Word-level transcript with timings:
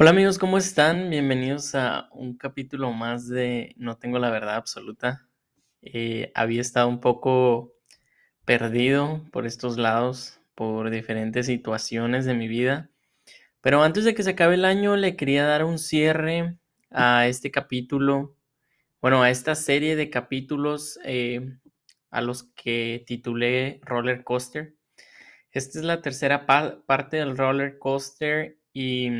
Hola 0.00 0.10
amigos, 0.10 0.38
¿cómo 0.38 0.58
están? 0.58 1.10
Bienvenidos 1.10 1.74
a 1.74 2.08
un 2.12 2.36
capítulo 2.36 2.92
más 2.92 3.26
de 3.28 3.74
No 3.78 3.96
tengo 3.96 4.20
la 4.20 4.30
verdad 4.30 4.54
absoluta. 4.54 5.26
Eh, 5.82 6.30
había 6.36 6.60
estado 6.60 6.86
un 6.86 7.00
poco 7.00 7.74
perdido 8.44 9.24
por 9.32 9.44
estos 9.44 9.76
lados, 9.76 10.40
por 10.54 10.90
diferentes 10.90 11.46
situaciones 11.46 12.26
de 12.26 12.34
mi 12.34 12.46
vida. 12.46 12.90
Pero 13.60 13.82
antes 13.82 14.04
de 14.04 14.14
que 14.14 14.22
se 14.22 14.30
acabe 14.30 14.54
el 14.54 14.66
año, 14.66 14.94
le 14.94 15.16
quería 15.16 15.44
dar 15.46 15.64
un 15.64 15.80
cierre 15.80 16.56
a 16.92 17.26
este 17.26 17.50
capítulo, 17.50 18.36
bueno, 19.00 19.24
a 19.24 19.30
esta 19.30 19.56
serie 19.56 19.96
de 19.96 20.10
capítulos 20.10 21.00
eh, 21.04 21.58
a 22.12 22.20
los 22.20 22.44
que 22.54 23.02
titulé 23.04 23.80
Roller 23.82 24.22
Coaster. 24.22 24.76
Esta 25.50 25.80
es 25.80 25.84
la 25.84 26.02
tercera 26.02 26.46
parte 26.46 27.16
del 27.16 27.36
roller 27.36 27.78
coaster 27.80 28.58
y 28.72 29.10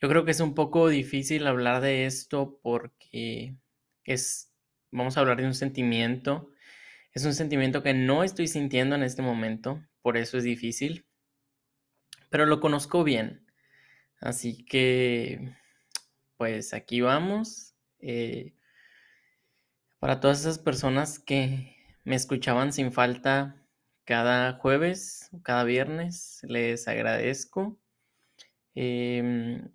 yo 0.00 0.08
creo 0.08 0.24
que 0.24 0.30
es 0.32 0.40
un 0.40 0.54
poco 0.54 0.88
difícil 0.88 1.46
hablar 1.46 1.80
de 1.80 2.06
esto 2.06 2.58
porque 2.62 3.56
es, 4.04 4.52
vamos 4.90 5.16
a 5.16 5.20
hablar 5.20 5.38
de 5.38 5.46
un 5.46 5.54
sentimiento. 5.54 6.50
Es 7.12 7.24
un 7.24 7.34
sentimiento 7.34 7.82
que 7.82 7.94
no 7.94 8.24
estoy 8.24 8.48
sintiendo 8.48 8.96
en 8.96 9.02
este 9.02 9.22
momento, 9.22 9.82
por 10.02 10.16
eso 10.16 10.36
es 10.36 10.44
difícil, 10.44 11.06
pero 12.30 12.46
lo 12.46 12.60
conozco 12.60 13.04
bien. 13.04 13.46
Así 14.20 14.64
que, 14.64 15.54
pues 16.36 16.74
aquí 16.74 17.00
vamos. 17.00 17.74
Eh, 18.00 18.54
para 19.98 20.20
todas 20.20 20.40
esas 20.40 20.58
personas 20.58 21.18
que 21.18 21.76
me 22.04 22.16
escuchaban 22.16 22.72
sin 22.72 22.92
falta 22.92 23.56
cada 24.04 24.54
jueves, 24.54 25.30
cada 25.42 25.64
viernes, 25.64 26.40
les 26.42 26.88
agradezco. 26.88 27.78
Em, 28.74 29.70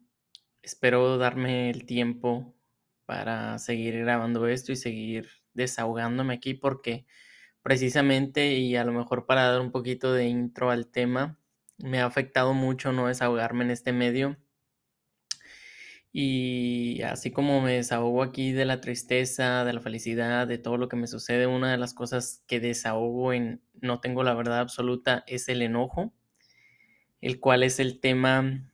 espero 0.61 1.17
darme 1.17 1.69
el 1.69 1.85
tiempo 1.85 2.55
para 3.05 3.57
seguir 3.59 3.99
grabando 3.99 4.47
esto 4.47 4.71
y 4.71 4.75
seguir 4.75 5.29
desahogándome 5.53 6.33
aquí 6.35 6.53
porque 6.53 7.05
precisamente 7.63 8.53
y 8.55 8.75
a 8.75 8.83
lo 8.83 8.91
mejor 8.93 9.25
para 9.25 9.51
dar 9.51 9.61
un 9.61 9.71
poquito 9.71 10.13
de 10.13 10.27
intro 10.27 10.71
al 10.71 10.87
tema, 10.87 11.39
me 11.77 12.01
ha 12.01 12.05
afectado 12.05 12.53
mucho 12.53 12.91
no 12.93 13.07
desahogarme 13.07 13.63
en 13.65 13.71
este 13.71 13.93
medio. 13.93 14.37
Y 16.11 17.01
así 17.03 17.31
como 17.31 17.61
me 17.61 17.73
desahogo 17.73 18.23
aquí 18.23 18.51
de 18.51 18.65
la 18.65 18.81
tristeza, 18.81 19.63
de 19.63 19.73
la 19.73 19.81
felicidad, 19.81 20.47
de 20.47 20.57
todo 20.57 20.77
lo 20.77 20.89
que 20.89 20.95
me 20.95 21.07
sucede, 21.07 21.45
una 21.47 21.71
de 21.71 21.77
las 21.77 21.93
cosas 21.93 22.43
que 22.47 22.59
desahogo 22.59 23.31
en 23.33 23.61
No 23.81 23.99
tengo 24.01 24.23
la 24.23 24.33
verdad 24.33 24.59
absoluta 24.59 25.23
es 25.27 25.47
el 25.49 25.61
enojo, 25.61 26.13
el 27.21 27.39
cual 27.39 27.63
es 27.63 27.79
el 27.79 27.99
tema 27.99 28.68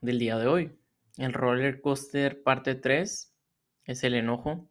del 0.00 0.18
día 0.18 0.38
de 0.38 0.46
hoy. 0.46 0.78
El 1.16 1.32
roller 1.32 1.80
coaster 1.80 2.42
parte 2.42 2.74
3 2.74 3.34
es 3.84 4.04
el 4.04 4.14
enojo. 4.14 4.70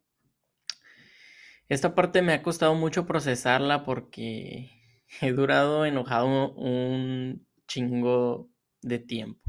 Esta 1.69 1.95
parte 1.95 2.21
me 2.21 2.33
ha 2.33 2.43
costado 2.43 2.75
mucho 2.75 3.05
procesarla 3.05 3.83
porque 3.83 4.71
he 5.21 5.31
durado 5.31 5.85
enojado 5.85 6.53
un 6.53 7.45
chingo 7.67 8.49
de 8.81 8.99
tiempo. 8.99 9.41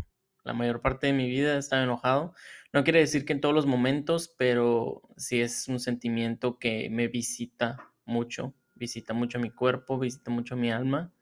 La 0.44 0.54
mayor 0.54 0.80
parte 0.80 1.08
de 1.08 1.12
mi 1.12 1.28
vida 1.28 1.54
he 1.54 1.58
estado 1.58 1.84
enojado. 1.84 2.34
No 2.72 2.82
quiere 2.82 3.00
decir 3.00 3.24
que 3.24 3.34
en 3.34 3.40
todos 3.40 3.54
los 3.54 3.66
momentos, 3.66 4.34
pero 4.36 5.02
sí 5.16 5.40
es 5.40 5.68
un 5.68 5.78
sentimiento 5.78 6.58
que 6.58 6.88
me 6.90 7.06
visita 7.06 7.92
mucho. 8.04 8.54
Visita 8.74 9.12
mucho 9.14 9.38
mi 9.38 9.50
cuerpo, 9.50 9.98
visita 9.98 10.30
mucho 10.30 10.56
mi 10.56 10.70
alma. 10.70 11.12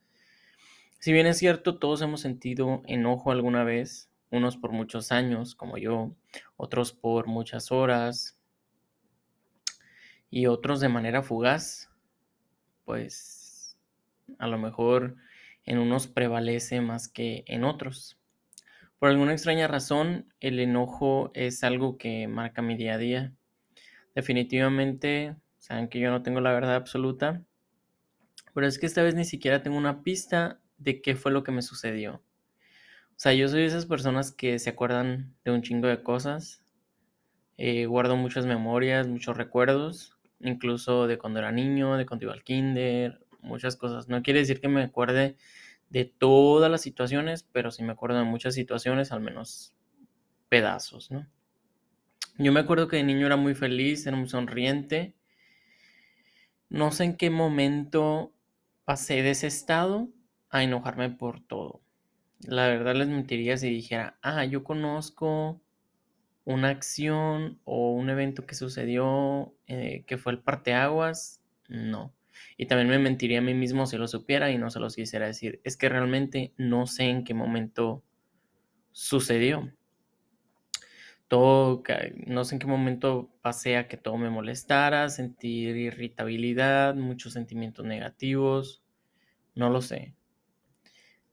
Si 0.98 1.12
bien 1.12 1.26
es 1.26 1.38
cierto, 1.38 1.78
todos 1.78 2.02
hemos 2.02 2.20
sentido 2.20 2.82
enojo 2.86 3.30
alguna 3.30 3.64
vez, 3.64 4.10
unos 4.36 4.56
por 4.56 4.72
muchos 4.72 5.12
años, 5.12 5.54
como 5.54 5.78
yo, 5.78 6.14
otros 6.56 6.92
por 6.92 7.26
muchas 7.26 7.72
horas 7.72 8.38
y 10.30 10.46
otros 10.46 10.80
de 10.80 10.88
manera 10.88 11.22
fugaz, 11.22 11.90
pues 12.84 13.76
a 14.38 14.46
lo 14.46 14.58
mejor 14.58 15.16
en 15.64 15.78
unos 15.78 16.06
prevalece 16.06 16.80
más 16.80 17.08
que 17.08 17.44
en 17.46 17.64
otros. 17.64 18.18
Por 18.98 19.10
alguna 19.10 19.32
extraña 19.32 19.68
razón, 19.68 20.32
el 20.40 20.58
enojo 20.58 21.30
es 21.34 21.64
algo 21.64 21.98
que 21.98 22.28
marca 22.28 22.62
mi 22.62 22.76
día 22.76 22.94
a 22.94 22.98
día. 22.98 23.32
Definitivamente, 24.14 25.36
saben 25.58 25.88
que 25.88 26.00
yo 26.00 26.10
no 26.10 26.22
tengo 26.22 26.40
la 26.40 26.52
verdad 26.52 26.76
absoluta, 26.76 27.42
pero 28.54 28.66
es 28.66 28.78
que 28.78 28.86
esta 28.86 29.02
vez 29.02 29.14
ni 29.14 29.24
siquiera 29.24 29.62
tengo 29.62 29.76
una 29.76 30.02
pista 30.02 30.60
de 30.78 31.02
qué 31.02 31.14
fue 31.14 31.30
lo 31.30 31.42
que 31.42 31.52
me 31.52 31.60
sucedió. 31.60 32.22
O 33.16 33.18
sea, 33.18 33.32
yo 33.32 33.48
soy 33.48 33.60
de 33.60 33.66
esas 33.66 33.86
personas 33.86 34.30
que 34.30 34.58
se 34.58 34.68
acuerdan 34.68 35.34
de 35.42 35.50
un 35.50 35.62
chingo 35.62 35.88
de 35.88 36.02
cosas. 36.02 36.62
Eh, 37.56 37.86
guardo 37.86 38.14
muchas 38.14 38.44
memorias, 38.44 39.08
muchos 39.08 39.38
recuerdos, 39.38 40.18
incluso 40.38 41.06
de 41.06 41.16
cuando 41.16 41.38
era 41.38 41.50
niño, 41.50 41.96
de 41.96 42.04
cuando 42.04 42.26
iba 42.26 42.34
al 42.34 42.44
kinder, 42.44 43.24
muchas 43.40 43.76
cosas. 43.76 44.08
No 44.08 44.22
quiere 44.22 44.40
decir 44.40 44.60
que 44.60 44.68
me 44.68 44.82
acuerde 44.82 45.38
de 45.88 46.04
todas 46.04 46.70
las 46.70 46.82
situaciones, 46.82 47.42
pero 47.52 47.70
sí 47.70 47.82
me 47.82 47.92
acuerdo 47.92 48.18
de 48.18 48.24
muchas 48.24 48.54
situaciones, 48.54 49.12
al 49.12 49.20
menos 49.22 49.72
pedazos, 50.50 51.10
¿no? 51.10 51.26
Yo 52.36 52.52
me 52.52 52.60
acuerdo 52.60 52.86
que 52.86 52.96
de 52.96 53.04
niño 53.04 53.24
era 53.24 53.36
muy 53.36 53.54
feliz, 53.54 54.06
era 54.06 54.16
muy 54.18 54.28
sonriente. 54.28 55.14
No 56.68 56.92
sé 56.92 57.04
en 57.04 57.16
qué 57.16 57.30
momento 57.30 58.34
pasé 58.84 59.22
de 59.22 59.30
ese 59.30 59.46
estado 59.46 60.10
a 60.50 60.62
enojarme 60.62 61.08
por 61.08 61.40
todo. 61.40 61.85
La 62.40 62.68
verdad 62.68 62.94
les 62.94 63.08
mentiría 63.08 63.56
si 63.56 63.70
dijera, 63.70 64.18
ah, 64.22 64.44
yo 64.44 64.62
conozco 64.64 65.60
una 66.44 66.68
acción 66.68 67.60
o 67.64 67.92
un 67.92 68.08
evento 68.08 68.46
que 68.46 68.54
sucedió 68.54 69.54
eh, 69.66 70.04
que 70.06 70.18
fue 70.18 70.32
el 70.32 70.40
parteaguas. 70.40 71.42
No. 71.68 72.14
Y 72.56 72.66
también 72.66 72.88
me 72.88 72.98
mentiría 72.98 73.38
a 73.38 73.42
mí 73.42 73.54
mismo 73.54 73.86
si 73.86 73.96
lo 73.96 74.08
supiera 74.08 74.50
y 74.50 74.58
no 74.58 74.70
se 74.70 74.80
los 74.80 74.94
quisiera 74.96 75.26
decir. 75.26 75.60
Es 75.64 75.76
que 75.76 75.88
realmente 75.88 76.54
no 76.56 76.86
sé 76.86 77.04
en 77.04 77.24
qué 77.24 77.34
momento 77.34 78.04
sucedió. 78.92 79.72
Todo, 81.28 81.82
no 82.26 82.44
sé 82.44 82.54
en 82.54 82.58
qué 82.60 82.66
momento 82.66 83.30
pasé 83.42 83.76
a 83.76 83.88
que 83.88 83.96
todo 83.96 84.16
me 84.16 84.30
molestara, 84.30 85.08
sentir 85.08 85.76
irritabilidad, 85.76 86.94
muchos 86.94 87.32
sentimientos 87.32 87.84
negativos. 87.84 88.84
No 89.56 89.70
lo 89.70 89.82
sé. 89.82 90.15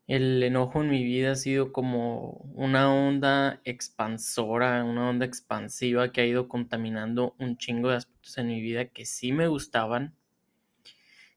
El 0.06 0.44
enojo 0.44 0.82
en 0.82 0.90
mi 0.90 1.04
vida 1.04 1.32
ha 1.32 1.36
sido 1.36 1.72
como 1.72 2.32
una 2.54 2.94
onda 2.94 3.62
expansora, 3.64 4.84
una 4.84 5.10
onda 5.10 5.26
expansiva 5.26 6.12
que 6.12 6.22
ha 6.22 6.26
ido 6.26 6.50
contaminando 6.50 7.36
un 7.40 7.58
chingo 7.58 7.90
de 7.90 7.98
aspectos 7.98 8.38
en 8.38 8.48
mi 8.48 8.62
vida 8.62 8.86
que 8.90 9.06
sí 9.06 9.32
me 9.32 9.48
gustaban 9.48 10.14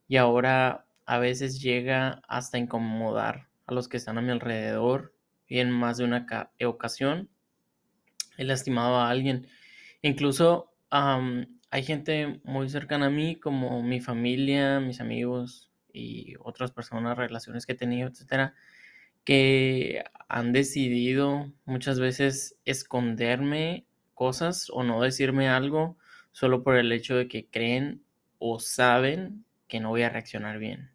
y 0.09 0.17
ahora 0.17 0.87
a 1.05 1.19
veces 1.19 1.61
llega 1.61 2.23
hasta 2.29 2.59
incomodar 2.59 3.49
a 3.67 3.75
los 3.75 3.89
que 3.89 3.97
están 3.97 4.19
a 4.19 4.23
mi 4.23 4.31
alrededor 4.31 5.15
y 5.49 5.61
en 5.61 5.71
más 5.71 5.99
de 5.99 6.05
una 6.05 6.27
ocasión 6.65 7.29
he 8.37 8.45
lastimado 8.45 8.97
a 8.97 9.11
alguien. 9.11 9.49
Incluso 10.03 10.73
hay 10.91 11.83
gente 11.85 12.41
muy 12.45 12.69
cercana 12.69 13.07
a 13.07 13.11
mí 13.11 13.37
como 13.37 13.83
mi 13.83 14.01
familia, 14.01 14.81
mis 14.81 15.01
amigos, 15.01 15.71
y 15.97 16.35
otras 16.41 16.73
personas, 16.73 17.17
relaciones 17.17 17.67
que 17.67 17.73
he 17.73 17.77
tenido, 17.77 18.09
etcétera, 18.09 18.55
que 19.25 20.05
han 20.29 20.53
decidido 20.53 21.51
muchas 21.65 21.99
veces 21.99 22.59
esconderme 22.65 23.87
cosas 24.15 24.69
o 24.71 24.85
no 24.85 25.03
decirme 25.03 25.49
algo 25.49 25.97
solo 26.33 26.63
por 26.63 26.77
el 26.77 26.93
hecho 26.93 27.17
de 27.17 27.29
que 27.29 27.47
creen 27.47 28.03
o 28.39 28.61
saben 28.61 29.45
que 29.69 29.81
no 29.81 29.89
voy 29.89 30.03
a 30.03 30.11
reaccionar 30.11 30.59
bien. 30.59 30.91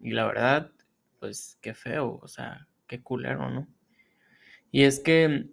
Y 0.00 0.12
la 0.12 0.26
verdad, 0.26 0.72
pues 1.20 1.58
qué 1.60 1.74
feo, 1.74 2.18
o 2.22 2.28
sea, 2.28 2.66
qué 2.86 3.02
culero, 3.02 3.50
¿no? 3.50 3.68
Y 4.72 4.82
es 4.82 5.00
que 5.00 5.48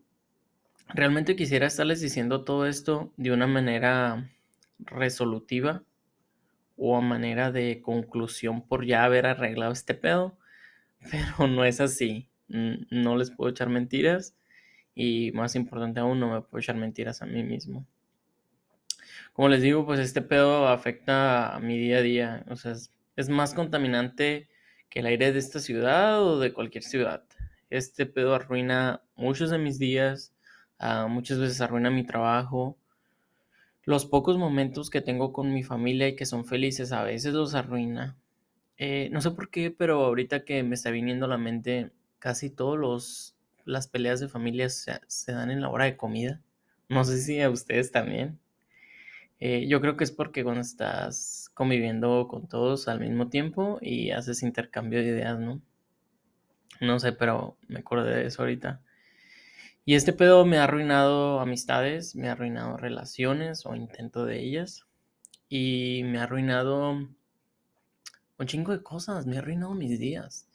realmente 0.90 1.36
quisiera 1.36 1.68
estarles 1.68 2.02
diciendo 2.02 2.44
todo 2.44 2.68
esto 2.68 3.12
de 3.18 3.32
una 3.32 3.48
manera 3.48 4.30
resolutiva 4.80 5.84
o 6.78 6.98
a 6.98 7.02
manera 7.02 7.52
de 7.52 7.82
conclusión 7.82 8.68
por 8.68 8.86
ya 8.86 9.04
haber 9.04 9.26
arreglado 9.26 9.72
este 9.72 9.94
pedo, 9.94 10.38
pero 11.12 11.48
no 11.48 11.66
es 11.66 11.82
así. 11.82 12.30
No 12.48 13.18
les 13.18 13.32
puedo 13.32 13.50
echar 13.52 13.70
mentiras 13.70 14.36
y 14.96 15.32
más 15.34 15.56
importante 15.56 16.00
aún, 16.00 16.20
no 16.20 16.32
me 16.32 16.42
puedo 16.42 16.60
echar 16.60 16.76
mentiras 16.76 17.22
a 17.22 17.26
mí 17.26 17.44
mismo. 17.44 17.86
Como 19.34 19.50
les 19.50 19.62
digo, 19.62 19.86
pues 19.86 20.00
este 20.00 20.22
pedo 20.22 20.68
afecta 20.68 21.56
a 21.56 21.60
mi 21.60 21.78
día 21.78 21.98
a 21.98 22.02
día, 22.02 22.46
o 22.50 22.56
sea, 22.56 22.74
es, 23.16 23.30
más 23.30 23.54
contaminante 23.54 24.48
que 24.90 25.00
el 25.00 25.08
aire 25.08 25.32
de 25.32 25.40
esta 25.40 25.60
ciudad 25.60 26.22
o 26.24 26.40
de 26.40 26.54
cualquier 26.54 26.84
ciudad. 26.84 27.24
Este 27.70 28.06
pedo 28.06 28.36
arruina 28.36 29.02
muchos 29.16 29.50
de 29.50 29.58
mis 29.58 29.80
días, 29.80 30.34
ah, 30.78 31.08
muchas 31.10 31.40
veces 31.40 31.62
arruina 31.62 31.90
mi 31.90 32.06
trabajo, 32.06 32.78
los 33.86 34.06
pocos 34.06 34.38
momentos 34.38 34.90
que 34.90 35.02
tengo 35.02 35.34
con 35.34 35.54
mi 35.54 35.64
familia 35.64 36.08
y 36.08 36.16
que 36.16 36.26
son 36.26 36.46
felices 36.46 36.92
a 36.92 37.04
veces 37.04 37.34
los 37.34 37.54
arruina. 37.56 38.18
Eh, 38.78 39.10
no 39.12 39.22
sé 39.22 39.32
por 39.32 39.50
qué, 39.50 39.72
pero 39.72 40.06
ahorita 40.06 40.46
que 40.46 40.64
me 40.64 40.76
está 40.76 40.90
viniendo 40.90 41.26
a 41.26 41.30
la 41.30 41.38
mente 41.38 41.92
casi 42.20 42.50
todos 42.50 42.78
los 42.78 43.34
las 43.66 43.88
peleas 43.88 44.20
de 44.20 44.28
familia 44.28 44.70
se, 44.70 45.32
dan 45.32 45.52
en 45.52 45.62
la 45.62 45.70
hora 45.70 45.86
de 45.86 45.98
comida. 45.98 46.42
No 46.90 47.04
sé 47.04 47.20
si 47.20 47.42
a 47.42 47.50
ustedes 47.50 47.92
también. 47.92 48.40
Eh, 49.40 49.68
yo 49.68 49.82
creo 49.82 49.98
que 49.98 50.04
es 50.04 50.12
porque 50.12 50.44
cuando 50.44 50.62
estás 50.62 51.50
conviviendo 51.54 52.28
con 52.28 52.48
todos 52.48 52.88
al 52.88 53.00
mismo 53.00 53.30
tiempo 53.30 53.78
y 53.82 54.12
haces 54.12 54.44
intercambio 54.44 55.00
de 55.00 55.06
ideas, 55.06 55.40
¿no? 55.40 55.62
No 56.82 57.00
sé, 57.00 57.14
pero 57.14 57.58
me 57.68 57.80
acordé 57.80 58.16
de 58.16 58.26
eso 58.28 58.42
ahorita. 58.42 58.82
Y 59.86 59.96
este 59.96 60.14
pedo 60.14 60.46
me 60.46 60.58
ha 60.58 60.64
arruinado 60.64 61.42
amistades, 61.42 62.16
me 62.16 62.30
ha 62.30 62.34
arruinado 62.34 62.78
relaciones 62.78 63.66
o 63.66 63.76
intento 63.76 64.26
de 64.26 64.40
ellas. 64.40 64.86
Y 65.50 66.04
me 66.06 66.20
ha 66.20 66.24
arruinado 66.24 66.92
un 66.92 68.48
chingo 68.48 68.72
de 68.72 68.82
cosas, 68.82 69.26
me 69.26 69.36
ha 69.36 69.40
arruinado 69.40 69.74
mis 69.74 70.00
días. 70.00 70.48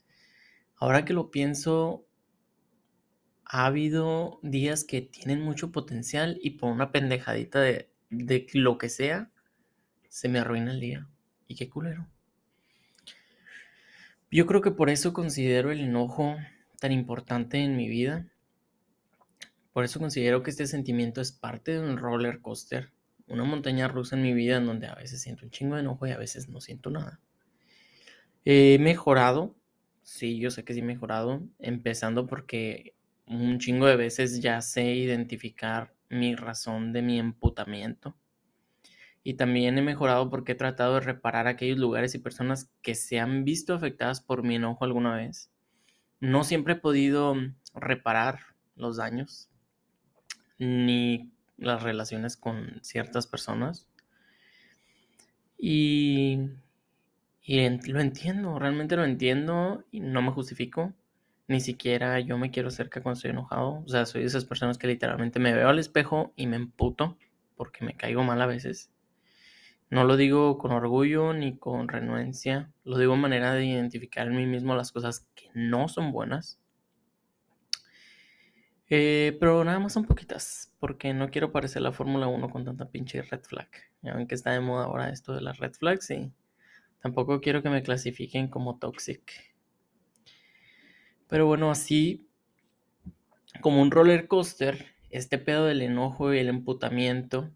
Ahora 0.77 1.05
que 1.05 1.13
lo 1.13 1.31
pienso, 1.31 2.07
ha 3.45 3.67
habido 3.67 4.41
días 4.43 4.85
que 4.85 5.03
tienen 5.03 5.43
mucho 5.43 5.73
potencial 5.73 6.39
y 6.43 6.51
por 6.51 6.73
una 6.73 6.93
pendejadita 6.93 7.61
de, 7.61 7.91
de 8.11 8.47
lo 8.55 8.79
que 8.79 8.89
sea, 8.89 9.31
se 10.09 10.29
me 10.29 10.39
arruina 10.39 10.73
el 10.73 10.81
día. 10.81 11.07
Y 11.47 11.55
qué 11.55 11.69
culero. 11.69 12.07
Yo 14.31 14.47
creo 14.47 14.61
que 14.61 14.71
por 14.71 14.91
eso 14.91 15.13
considero 15.13 15.71
el 15.71 15.81
enojo 15.81 16.37
tan 16.81 16.93
importante 16.93 17.59
en 17.59 17.77
mi 17.77 17.89
vida. 17.89 18.27
Por 19.79 19.85
eso 19.85 20.01
considero 20.01 20.43
que 20.43 20.51
este 20.51 20.67
sentimiento 20.67 21.21
es 21.21 21.31
parte 21.31 21.71
de 21.71 21.79
un 21.79 21.99
roller 21.99 22.41
coaster, 22.41 22.91
una 23.29 23.45
montaña 23.45 23.87
rusa 23.87 24.17
en 24.17 24.23
mi 24.23 24.33
vida 24.33 24.57
en 24.57 24.67
donde 24.67 24.89
a 24.89 24.97
veces 24.97 25.23
siento 25.23 25.45
un 25.45 25.53
chingo 25.53 25.77
de 25.77 25.83
enojo 25.83 26.05
y 26.05 26.11
a 26.11 26.19
veces 26.19 26.49
no 26.49 26.61
siento 26.61 26.91
nada. 26.91 27.21
He 28.45 28.77
mejorado, 28.81 29.55
sí, 30.03 30.41
yo 30.41 30.51
sé 30.51 30.65
que 30.65 30.75
sí 30.75 30.81
he 30.81 30.83
mejorado, 30.83 31.45
empezando 31.61 32.27
porque 32.27 32.97
un 33.25 33.61
chingo 33.61 33.87
de 33.87 33.95
veces 33.95 34.43
ya 34.43 34.61
sé 34.63 34.83
identificar 34.97 35.95
mi 36.09 36.35
razón 36.35 36.93
de 36.93 37.03
mi 37.03 37.21
emputamiento. 37.21 38.17
Y 39.23 39.35
también 39.35 39.79
he 39.79 39.83
mejorado 39.83 40.29
porque 40.29 40.51
he 40.51 40.57
tratado 40.57 40.95
de 40.95 41.03
reparar 41.03 41.47
aquellos 41.47 41.79
lugares 41.79 42.17
y 42.17 42.19
personas 42.19 42.73
que 42.83 42.97
se 42.97 43.21
han 43.21 43.45
visto 43.45 43.75
afectadas 43.75 44.21
por 44.21 44.43
mi 44.43 44.57
enojo 44.57 44.85
alguna 44.85 45.15
vez. 45.15 45.53
No 46.19 46.43
siempre 46.43 46.73
he 46.73 46.79
podido 46.79 47.37
reparar 47.77 48.41
los 48.75 48.97
daños 48.97 49.49
ni 50.59 51.31
las 51.57 51.83
relaciones 51.83 52.37
con 52.37 52.81
ciertas 52.83 53.27
personas. 53.27 53.89
Y 55.59 56.51
y 57.51 57.67
lo 57.93 58.01
entiendo, 58.01 58.59
realmente 58.59 58.95
lo 58.95 59.07
entiendo 59.07 59.83
y 59.91 60.01
no 60.01 60.21
me 60.21 60.33
justifico. 60.33 60.93
Ni 61.47 61.61
siquiera 61.61 62.21
yo 62.21 62.37
me 62.37 62.51
quiero 62.51 62.71
cerca 62.71 63.03
cuando 63.03 63.17
estoy 63.17 63.31
enojado. 63.31 63.83
O 63.87 63.89
sea, 63.89 64.05
soy 64.05 64.21
de 64.21 64.27
esas 64.27 64.45
personas 64.45 64.77
que 64.77 64.87
literalmente 64.87 65.39
me 65.39 65.55
veo 65.55 65.71
al 65.71 65.79
espejo 65.79 66.35
y 66.37 66.47
me 66.47 66.57
emputo 66.57 67.17
porque 67.57 67.87
me 67.87 67.95
caigo 67.95 68.23
mal 68.23 68.43
a 68.43 68.47
veces. 68.47 68.91
No 69.89 70.05
lo 70.05 70.19
digo 70.19 70.59
con 70.59 70.73
orgullo 70.73 71.33
ni 71.33 71.57
con 71.57 71.89
renuencia. 71.89 72.71
Lo 72.85 72.99
digo 72.99 73.15
en 73.15 73.21
manera 73.21 73.55
de 73.55 73.65
identificar 73.65 74.27
en 74.27 74.37
mí 74.37 74.45
mismo 74.45 74.75
las 74.75 74.93
cosas 74.93 75.27
que 75.35 75.51
no 75.55 75.89
son 75.89 76.13
buenas. 76.13 76.58
Eh, 78.91 79.37
pero 79.39 79.65
nada 79.65 79.79
más 79.79 79.93
son 79.93 80.07
poquitas, 80.07 80.73
porque 80.81 81.13
no 81.13 81.31
quiero 81.31 81.53
parecer 81.53 81.83
la 81.83 81.93
Fórmula 81.93 82.27
1 82.27 82.51
con 82.51 82.65
tanta 82.65 82.91
pinche 82.91 83.23
red 83.23 83.43
flag. 83.43 83.69
Ya 84.03 84.15
ven 84.15 84.27
que 84.27 84.35
está 84.35 84.53
de 84.53 84.61
moda 84.61 84.85
ahora 84.85 85.11
esto 85.11 85.35
de 85.35 85.43
las 85.43 85.59
red 85.59 85.73
flags 85.73 86.11
y 86.11 86.33
Tampoco 87.01 87.41
quiero 87.41 87.63
que 87.63 87.71
me 87.71 87.83
clasifiquen 87.83 88.49
como 88.49 88.79
toxic. 88.79 89.33
Pero 91.29 91.47
bueno, 91.47 91.71
así 91.71 92.27
como 93.61 93.83
un 93.83 93.91
roller 93.91 94.27
coaster, 94.27 94.87
este 95.11 95.39
pedo 95.39 95.67
del 95.67 95.83
enojo 95.83 96.33
y 96.33 96.39
el 96.39 96.49
emputamiento 96.49 97.51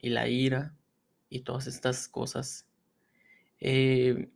y 0.00 0.10
la 0.10 0.28
ira 0.28 0.74
y 1.28 1.40
todas 1.40 1.66
estas 1.66 2.08
cosas, 2.08 2.66
eh, 3.60 4.30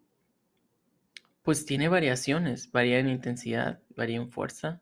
pues 1.42 1.64
tiene 1.64 1.88
variaciones, 1.88 2.70
varía 2.72 2.98
en 2.98 3.08
intensidad, 3.08 3.80
varía 3.96 4.16
en 4.16 4.30
fuerza, 4.30 4.80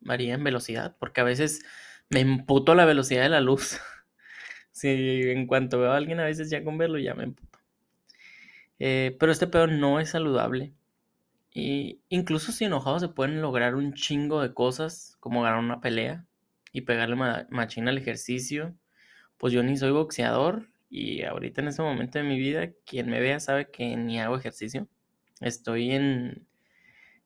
varía 0.00 0.34
en 0.34 0.44
velocidad, 0.44 0.96
porque 0.98 1.20
a 1.20 1.24
veces 1.24 1.64
me 2.08 2.20
emputo 2.20 2.74
la 2.74 2.84
velocidad 2.84 3.22
de 3.22 3.28
la 3.28 3.40
luz. 3.40 3.80
si 4.72 4.88
en 5.30 5.46
cuanto 5.46 5.80
veo 5.80 5.92
a 5.92 5.96
alguien 5.96 6.20
a 6.20 6.24
veces 6.24 6.50
ya 6.50 6.62
con 6.62 6.78
verlo 6.78 6.98
ya 6.98 7.14
me 7.14 7.24
emputo. 7.24 7.58
Eh, 8.78 9.16
pero 9.18 9.32
este 9.32 9.46
pedo 9.46 9.66
no 9.66 10.00
es 10.00 10.10
saludable. 10.10 10.74
Y 11.52 12.02
incluso 12.10 12.52
si 12.52 12.66
enojados 12.66 13.00
se 13.02 13.08
pueden 13.08 13.40
lograr 13.40 13.74
un 13.76 13.94
chingo 13.94 14.42
de 14.42 14.52
cosas, 14.52 15.16
como 15.20 15.42
ganar 15.42 15.58
una 15.58 15.80
pelea 15.80 16.26
y 16.72 16.82
pegarle 16.82 17.16
machina 17.50 17.90
al 17.90 17.98
ejercicio. 17.98 18.74
Pues 19.38 19.52
yo 19.54 19.62
ni 19.62 19.76
soy 19.76 19.90
boxeador 19.90 20.68
y 20.90 21.22
ahorita 21.22 21.62
en 21.62 21.68
este 21.68 21.82
momento 21.82 22.18
de 22.18 22.24
mi 22.24 22.38
vida, 22.38 22.70
quien 22.84 23.08
me 23.08 23.20
vea 23.20 23.40
sabe 23.40 23.70
que 23.70 23.96
ni 23.96 24.20
hago 24.20 24.36
ejercicio. 24.36 24.88
Estoy 25.40 25.92
en, 25.92 26.46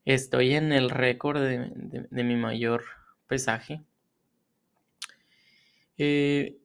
estoy 0.05 0.55
en 0.55 0.73
el 0.73 0.91
récord 0.91 1.41
de, 1.41 2.25
mi 2.25 2.37
mayor 2.37 2.85
pesaje. 3.27 3.83
Eh, 5.99 6.59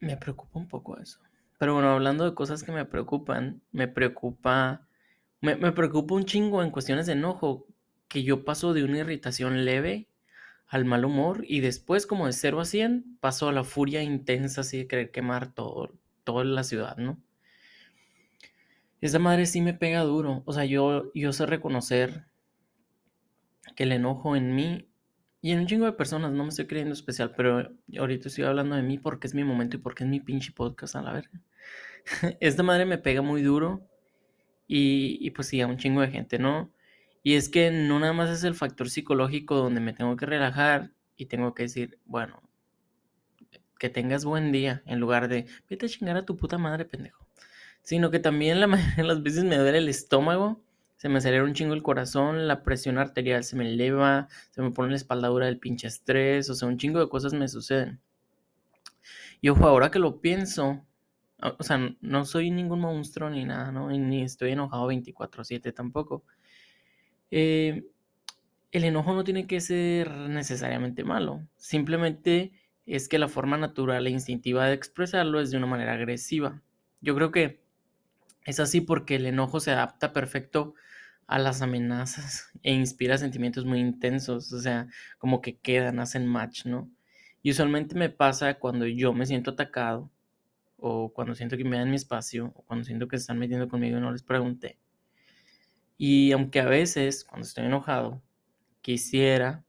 me 0.00 0.16
preocupa 0.16 0.58
un 0.58 0.68
poco 0.68 0.98
eso. 0.98 1.18
Pero 1.58 1.74
bueno, 1.74 1.90
hablando 1.90 2.24
de 2.24 2.34
cosas 2.34 2.64
que 2.64 2.72
me 2.72 2.84
preocupan, 2.84 3.62
me 3.70 3.86
preocupa, 3.86 4.86
me, 5.40 5.56
preocupa 5.72 6.14
un 6.14 6.24
chingo 6.24 6.62
en 6.62 6.70
cuestiones 6.70 7.06
de 7.06 7.12
enojo, 7.12 7.66
que 8.08 8.24
yo 8.24 8.44
paso 8.44 8.74
de 8.74 8.84
una 8.84 8.98
irritación 8.98 9.64
leve 9.64 10.08
al 10.66 10.84
mal 10.84 11.04
humor 11.04 11.44
y 11.46 11.60
después 11.60 12.06
como 12.06 12.26
de 12.26 12.32
0 12.32 12.60
a 12.60 12.64
100 12.64 13.18
paso 13.20 13.48
a 13.48 13.52
la 13.52 13.62
furia 13.62 14.02
intensa 14.02 14.62
así 14.62 14.78
de 14.78 14.86
querer 14.86 15.10
quemar 15.10 15.54
todo, 15.54 15.92
toda 16.24 16.44
la 16.44 16.64
ciudad, 16.64 16.96
¿no? 16.96 17.18
Esa 19.00 19.18
madre 19.18 19.46
sí 19.46 19.60
me 19.60 19.74
pega 19.74 20.00
duro, 20.00 20.42
o 20.46 20.52
sea, 20.52 20.64
yo, 20.64 21.12
yo 21.14 21.32
sé 21.32 21.46
reconocer 21.46 22.26
que 23.74 23.84
el 23.84 23.92
enojo 23.92 24.36
en 24.36 24.54
mí 24.54 24.88
y 25.40 25.50
en 25.50 25.60
un 25.60 25.66
chingo 25.66 25.86
de 25.86 25.92
personas, 25.92 26.30
no 26.30 26.44
me 26.44 26.50
estoy 26.50 26.66
creyendo 26.66 26.92
especial, 26.94 27.32
pero 27.36 27.68
ahorita 27.98 28.28
estoy 28.28 28.44
hablando 28.44 28.76
de 28.76 28.82
mí 28.82 28.98
porque 28.98 29.26
es 29.26 29.34
mi 29.34 29.42
momento 29.42 29.76
y 29.76 29.80
porque 29.80 30.04
es 30.04 30.10
mi 30.10 30.20
pinche 30.20 30.52
podcast 30.52 30.94
a 30.94 31.02
la 31.02 31.12
verga. 31.12 31.40
Esta 32.40 32.62
madre 32.62 32.86
me 32.86 32.98
pega 32.98 33.22
muy 33.22 33.42
duro 33.42 33.88
y, 34.68 35.18
y 35.20 35.30
pues 35.32 35.48
sí, 35.48 35.60
a 35.60 35.66
un 35.66 35.78
chingo 35.78 36.00
de 36.00 36.08
gente, 36.08 36.38
¿no? 36.38 36.72
Y 37.24 37.34
es 37.34 37.48
que 37.48 37.70
no 37.70 37.98
nada 37.98 38.12
más 38.12 38.30
es 38.30 38.44
el 38.44 38.54
factor 38.54 38.88
psicológico 38.88 39.56
donde 39.56 39.80
me 39.80 39.92
tengo 39.92 40.16
que 40.16 40.26
relajar 40.26 40.92
y 41.16 41.26
tengo 41.26 41.54
que 41.54 41.64
decir, 41.64 41.98
bueno, 42.04 42.40
que 43.78 43.90
tengas 43.90 44.24
buen 44.24 44.52
día 44.52 44.82
en 44.86 45.00
lugar 45.00 45.26
de, 45.26 45.46
vete 45.68 45.86
a 45.86 45.88
chingar 45.88 46.16
a 46.16 46.24
tu 46.24 46.36
puta 46.36 46.56
madre, 46.56 46.84
pendejo. 46.84 47.26
Sino 47.82 48.12
que 48.12 48.20
también 48.20 48.60
la 48.60 48.66
mayoría 48.68 48.94
de 48.96 49.02
las 49.02 49.22
veces 49.24 49.42
me 49.42 49.56
duele 49.56 49.78
el 49.78 49.88
estómago 49.88 50.62
se 51.02 51.08
me 51.08 51.18
acelera 51.18 51.42
un 51.42 51.52
chingo 51.52 51.74
el 51.74 51.82
corazón, 51.82 52.46
la 52.46 52.62
presión 52.62 52.96
arterial 52.96 53.42
se 53.42 53.56
me 53.56 53.68
eleva, 53.68 54.28
se 54.50 54.62
me 54.62 54.70
pone 54.70 54.90
la 54.90 54.94
espaldadura 54.94 55.46
del 55.46 55.58
pinche 55.58 55.88
estrés, 55.88 56.48
o 56.48 56.54
sea, 56.54 56.68
un 56.68 56.78
chingo 56.78 57.00
de 57.00 57.08
cosas 57.08 57.34
me 57.34 57.48
suceden. 57.48 57.98
Y 59.40 59.48
ojo, 59.48 59.66
ahora 59.66 59.90
que 59.90 59.98
lo 59.98 60.20
pienso, 60.20 60.86
o 61.40 61.62
sea, 61.64 61.92
no 62.00 62.24
soy 62.24 62.52
ningún 62.52 62.78
monstruo 62.78 63.30
ni 63.30 63.44
nada, 63.44 63.72
¿no? 63.72 63.90
Ni 63.90 64.22
estoy 64.22 64.52
enojado 64.52 64.86
24/7 64.86 65.72
tampoco. 65.72 66.22
Eh, 67.32 67.84
el 68.70 68.84
enojo 68.84 69.12
no 69.12 69.24
tiene 69.24 69.48
que 69.48 69.60
ser 69.60 70.08
necesariamente 70.08 71.02
malo, 71.02 71.44
simplemente 71.56 72.52
es 72.86 73.08
que 73.08 73.18
la 73.18 73.26
forma 73.26 73.56
natural 73.56 74.06
e 74.06 74.10
instintiva 74.10 74.66
de 74.66 74.74
expresarlo 74.74 75.40
es 75.40 75.50
de 75.50 75.56
una 75.56 75.66
manera 75.66 75.94
agresiva. 75.94 76.62
Yo 77.00 77.16
creo 77.16 77.32
que 77.32 77.60
es 78.44 78.60
así 78.60 78.80
porque 78.80 79.16
el 79.16 79.26
enojo 79.26 79.58
se 79.58 79.72
adapta 79.72 80.12
perfecto 80.12 80.76
a 81.26 81.38
las 81.38 81.62
amenazas 81.62 82.50
e 82.62 82.72
inspira 82.72 83.18
sentimientos 83.18 83.64
muy 83.64 83.80
intensos, 83.80 84.52
o 84.52 84.60
sea, 84.60 84.88
como 85.18 85.40
que 85.40 85.58
quedan, 85.58 86.00
hacen 86.00 86.26
match, 86.26 86.66
¿no? 86.66 86.90
Y 87.42 87.50
usualmente 87.50 87.94
me 87.96 88.10
pasa 88.10 88.58
cuando 88.58 88.86
yo 88.86 89.12
me 89.12 89.26
siento 89.26 89.52
atacado 89.52 90.10
o 90.76 91.12
cuando 91.12 91.34
siento 91.34 91.56
que 91.56 91.64
me 91.64 91.78
dan 91.78 91.90
mi 91.90 91.96
espacio 91.96 92.52
o 92.54 92.62
cuando 92.62 92.84
siento 92.84 93.08
que 93.08 93.16
se 93.18 93.22
están 93.22 93.38
metiendo 93.38 93.68
conmigo 93.68 93.98
y 93.98 94.00
no 94.00 94.12
les 94.12 94.22
pregunté. 94.22 94.78
Y 95.96 96.32
aunque 96.32 96.60
a 96.60 96.66
veces, 96.66 97.24
cuando 97.24 97.46
estoy 97.46 97.66
enojado, 97.66 98.22
quisiera, 98.82 99.64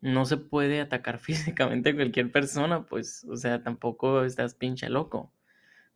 no 0.00 0.24
se 0.24 0.36
puede 0.38 0.80
atacar 0.80 1.18
físicamente 1.20 1.90
a 1.90 1.94
cualquier 1.94 2.32
persona, 2.32 2.86
pues, 2.86 3.26
o 3.30 3.36
sea, 3.36 3.62
tampoco 3.62 4.24
estás 4.24 4.54
pinche 4.54 4.88
loco. 4.88 5.32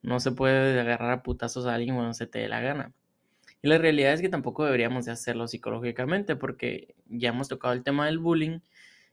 No 0.02 0.20
se 0.20 0.32
puede 0.32 0.80
agarrar 0.80 1.10
a 1.12 1.22
putazos 1.22 1.66
a 1.66 1.74
alguien 1.74 1.96
cuando 1.96 2.14
se 2.14 2.26
te 2.26 2.40
dé 2.40 2.48
la 2.48 2.60
gana. 2.60 2.94
Y 3.62 3.68
la 3.68 3.78
realidad 3.78 4.12
es 4.14 4.20
que 4.20 4.28
tampoco 4.28 4.64
deberíamos 4.64 5.04
de 5.04 5.12
hacerlo 5.12 5.46
psicológicamente 5.48 6.36
porque 6.36 6.94
ya 7.06 7.30
hemos 7.30 7.48
tocado 7.48 7.74
el 7.74 7.82
tema 7.82 8.06
del 8.06 8.18
bullying 8.18 8.60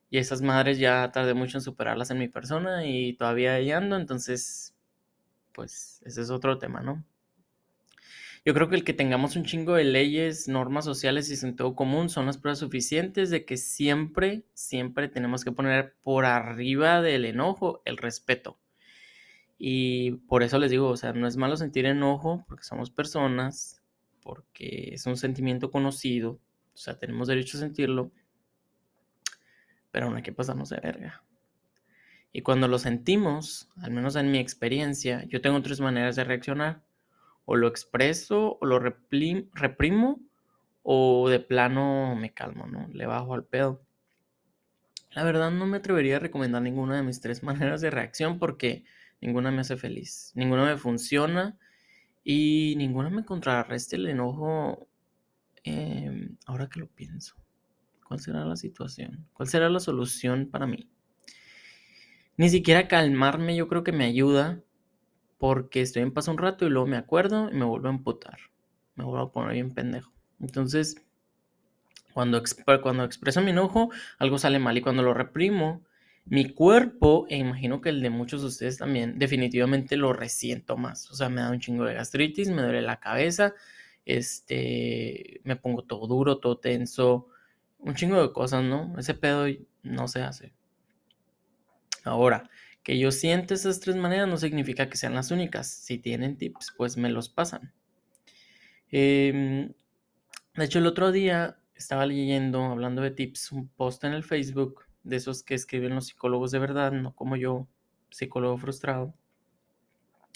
y 0.09 0.19
esas 0.19 0.41
madres 0.41 0.79
ya 0.79 1.11
tardé 1.11 1.33
mucho 1.33 1.57
en 1.57 1.61
superarlas 1.61 2.11
en 2.11 2.19
mi 2.19 2.29
persona 2.29 2.85
y 2.85 3.13
todavía 3.13 3.55
ahí 3.55 3.71
ando, 3.71 3.97
entonces 3.97 4.73
pues 5.51 6.01
ese 6.05 6.21
es 6.21 6.29
otro 6.29 6.59
tema, 6.59 6.81
¿no? 6.81 7.03
Yo 8.45 8.53
creo 8.53 8.69
que 8.69 8.77
el 8.77 8.85
que 8.85 8.93
tengamos 8.93 9.35
un 9.35 9.43
chingo 9.43 9.73
de 9.75 9.83
leyes, 9.83 10.47
normas 10.47 10.85
sociales 10.85 11.29
y 11.29 11.35
sentido 11.35 11.75
común 11.75 12.07
son 12.07 12.27
las 12.27 12.37
pruebas 12.37 12.59
suficientes 12.59 13.29
de 13.29 13.43
que 13.43 13.57
siempre, 13.57 14.45
siempre 14.53 15.09
tenemos 15.09 15.43
que 15.43 15.51
poner 15.51 15.95
por 16.01 16.23
arriba 16.23 17.01
del 17.01 17.25
enojo 17.25 17.81
el 17.83 17.97
respeto. 17.97 18.57
Y 19.57 20.11
por 20.29 20.43
eso 20.43 20.59
les 20.59 20.71
digo, 20.71 20.87
o 20.87 20.95
sea, 20.95 21.11
no 21.11 21.27
es 21.27 21.35
malo 21.35 21.57
sentir 21.57 21.85
enojo 21.85 22.45
porque 22.47 22.63
somos 22.63 22.89
personas, 22.89 23.76
porque 24.27 24.89
es 24.91 25.05
un 25.05 25.15
sentimiento 25.15 25.71
conocido, 25.71 26.31
o 26.31 26.77
sea, 26.77 26.99
tenemos 26.99 27.29
derecho 27.29 27.55
a 27.55 27.61
sentirlo, 27.61 28.11
pero 29.89 30.09
no 30.09 30.17
hay 30.17 30.21
que 30.21 30.33
pasarnos 30.33 30.67
de 30.67 30.81
verga. 30.81 31.23
Y 32.33 32.41
cuando 32.41 32.67
lo 32.67 32.77
sentimos, 32.77 33.69
al 33.81 33.91
menos 33.91 34.17
en 34.17 34.29
mi 34.29 34.39
experiencia, 34.39 35.23
yo 35.29 35.39
tengo 35.39 35.61
tres 35.61 35.79
maneras 35.79 36.17
de 36.17 36.25
reaccionar. 36.25 36.83
O 37.45 37.55
lo 37.55 37.69
expreso, 37.69 38.57
o 38.59 38.65
lo 38.65 38.79
reprimo, 38.79 40.19
o 40.83 41.29
de 41.29 41.39
plano 41.39 42.13
me 42.17 42.33
calmo, 42.33 42.67
¿no? 42.67 42.89
Le 42.91 43.05
bajo 43.05 43.33
al 43.33 43.45
pedo. 43.45 43.81
La 45.11 45.23
verdad 45.23 45.51
no 45.51 45.65
me 45.67 45.77
atrevería 45.77 46.17
a 46.17 46.19
recomendar 46.19 46.61
ninguna 46.61 46.97
de 46.97 47.03
mis 47.03 47.21
tres 47.21 47.43
maneras 47.43 47.79
de 47.79 47.91
reacción 47.91 48.39
porque 48.39 48.83
ninguna 49.21 49.51
me 49.51 49.61
hace 49.61 49.77
feliz, 49.77 50.33
ninguna 50.35 50.65
me 50.65 50.75
funciona 50.75 51.57
y 52.29 52.75
ninguna 52.75 53.09
me 53.09 53.23
contrarresta 53.23 53.95
el 53.95 54.05
enojo 54.05 54.89
em, 55.63 56.35
ahora 56.45 56.67
que 56.67 56.81
lo 56.81 56.87
pienso. 56.87 57.35
¿Cuál 58.05 58.19
será 58.19 58.43
la 58.43 58.57
situación? 58.57 59.25
¿Cuál 59.31 59.47
será 59.47 59.69
la 59.69 59.79
solución 59.79 60.49
para 60.51 60.67
mí? 60.67 60.89
Ni 62.35 62.49
siquiera 62.49 62.89
calmarme 62.89 63.55
yo 63.55 63.69
creo 63.69 63.85
que 63.85 63.93
me 63.93 64.03
ayuda 64.03 64.61
porque 65.37 65.79
estoy 65.79 66.01
en 66.01 66.11
paz 66.11 66.27
un 66.27 66.37
rato 66.37 66.65
y 66.65 66.69
luego 66.69 66.85
me 66.85 66.97
acuerdo 66.97 67.49
y 67.49 67.55
me 67.55 67.63
vuelvo 67.63 67.87
a 67.87 67.91
emputar. 67.91 68.39
Me 68.95 69.05
vuelvo 69.05 69.23
a 69.23 69.31
poner 69.31 69.53
bien 69.53 69.73
pendejo. 69.73 70.11
Entonces, 70.41 71.01
cuando, 72.13 72.43
cuando 72.83 73.05
expreso 73.05 73.39
mi 73.39 73.51
enojo, 73.51 73.89
algo 74.19 74.37
sale 74.37 74.59
mal 74.59 74.77
y 74.77 74.81
cuando 74.81 75.01
lo 75.01 75.13
reprimo, 75.13 75.81
mi 76.29 76.53
cuerpo, 76.53 77.25
e 77.29 77.37
imagino 77.37 77.79
que 77.79 77.89
el 77.89 78.01
de 78.01 78.09
muchos 78.09 78.41
de 78.41 78.47
ustedes 78.47 78.77
también, 78.77 79.17
definitivamente 79.17 79.95
lo 79.95 80.11
resiento 80.11 80.75
más. 80.75 81.09
O 81.09 81.15
sea, 81.15 81.29
me 81.29 81.41
da 81.41 81.51
un 81.51 81.59
chingo 81.59 81.85
de 81.85 81.93
gastritis, 81.93 82.49
me 82.49 82.61
duele 82.61 82.81
la 82.81 82.99
cabeza, 82.99 83.53
este, 84.05 85.39
me 85.43 85.55
pongo 85.55 85.83
todo 85.83 86.05
duro, 86.07 86.39
todo 86.39 86.57
tenso, 86.57 87.27
un 87.79 87.95
chingo 87.95 88.21
de 88.21 88.33
cosas, 88.33 88.63
¿no? 88.63 88.93
Ese 88.97 89.13
pedo 89.13 89.45
no 89.83 90.07
se 90.09 90.21
hace. 90.21 90.53
Ahora, 92.03 92.49
que 92.83 92.97
yo 92.97 93.11
siente 93.11 93.53
esas 93.53 93.79
tres 93.79 93.95
maneras 93.95 94.27
no 94.27 94.37
significa 94.37 94.89
que 94.89 94.97
sean 94.97 95.15
las 95.15 95.31
únicas. 95.31 95.67
Si 95.67 95.97
tienen 95.97 96.37
tips, 96.37 96.73
pues 96.77 96.97
me 96.97 97.09
los 97.09 97.29
pasan. 97.29 97.73
Em, 98.91 99.73
de 100.55 100.65
hecho, 100.65 100.79
el 100.79 100.87
otro 100.87 101.11
día 101.11 101.57
estaba 101.75 102.05
leyendo, 102.05 102.63
hablando 102.65 103.01
de 103.01 103.11
tips, 103.11 103.51
un 103.51 103.67
post 103.69 104.03
en 104.03 104.13
el 104.13 104.23
Facebook 104.23 104.86
de 105.07 105.15
esos 105.17 105.43
que 105.43 105.55
escriben 105.55 105.95
los 105.95 106.07
psicólogos 106.07 106.51
de 106.51 106.59
verdad, 106.59 106.91
no 106.91 107.15
como 107.15 107.35
yo, 107.35 107.67
psicólogo 108.09 108.57
frustrado. 108.57 109.13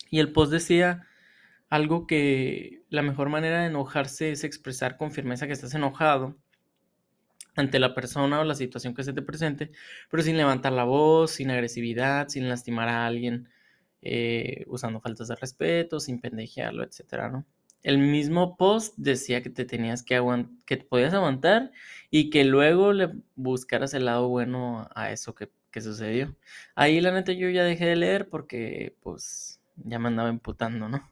Y 0.10 0.20
el 0.20 0.32
post 0.32 0.51
decía 0.51 1.08
algo 1.70 2.08
que 2.08 2.84
la 2.90 3.01
mejor 3.01 3.30
manera 3.30 3.62
de 3.62 3.68
enojarse 3.68 4.32
es 4.32 4.44
expresar 4.44 4.98
con 4.98 5.12
firmeza 5.12 5.48
que 5.48 5.54
estás 5.54 5.74
enojado 5.74 6.38
ante 7.56 7.80
la 7.80 7.94
persona 7.94 8.40
o 8.40 8.44
la 8.44 8.56
situación 8.56 8.94
que 8.94 9.04
se 9.04 9.13
te 9.13 9.22
presente, 9.22 9.72
pero 10.10 10.24
sin 10.24 10.38
levantar 10.38 10.74
la 10.74 10.84
voz, 10.86 11.32
sin 11.32 11.51
agresividad, 11.51 12.30
sin 12.30 12.48
lastimar 12.50 12.90
a 12.90 13.06
alguien, 13.06 13.50
eh, 14.01 14.63
usando 14.68 15.00
faltas 15.01 15.28
de 15.28 15.36
respeto, 15.36 16.00
sin 16.00 16.20
pendejearlo, 16.20 16.84
etcétera, 16.84 17.30
¿no? 17.30 17.46
El 17.84 17.98
mismo 17.98 18.58
post 18.58 18.94
decía 18.98 19.42
que 19.42 19.50
te 19.50 19.66
tenías 19.66 20.04
que 20.04 20.16
aguantar, 20.16 20.54
que 20.66 20.78
podías 20.78 21.14
aguantar 21.14 21.72
y 22.10 22.30
que 22.30 22.44
luego 22.46 22.94
le 22.94 23.10
buscaras 23.36 23.94
el 23.94 24.06
lado 24.06 24.28
bueno 24.30 24.90
a 24.96 25.12
eso 25.12 25.34
que, 25.36 25.50
que 25.72 25.82
sucedió. 25.82 26.36
Ahí 26.76 27.02
la 27.02 27.12
neta 27.12 27.32
yo 27.34 27.50
ya 27.50 27.64
dejé 27.64 27.86
de 27.86 27.96
leer 27.96 28.30
porque 28.30 28.96
pues 29.02 29.60
ya 29.76 30.00
me 30.00 30.10
andaba 30.10 30.30
imputando, 30.30 30.90
¿no? 30.90 31.12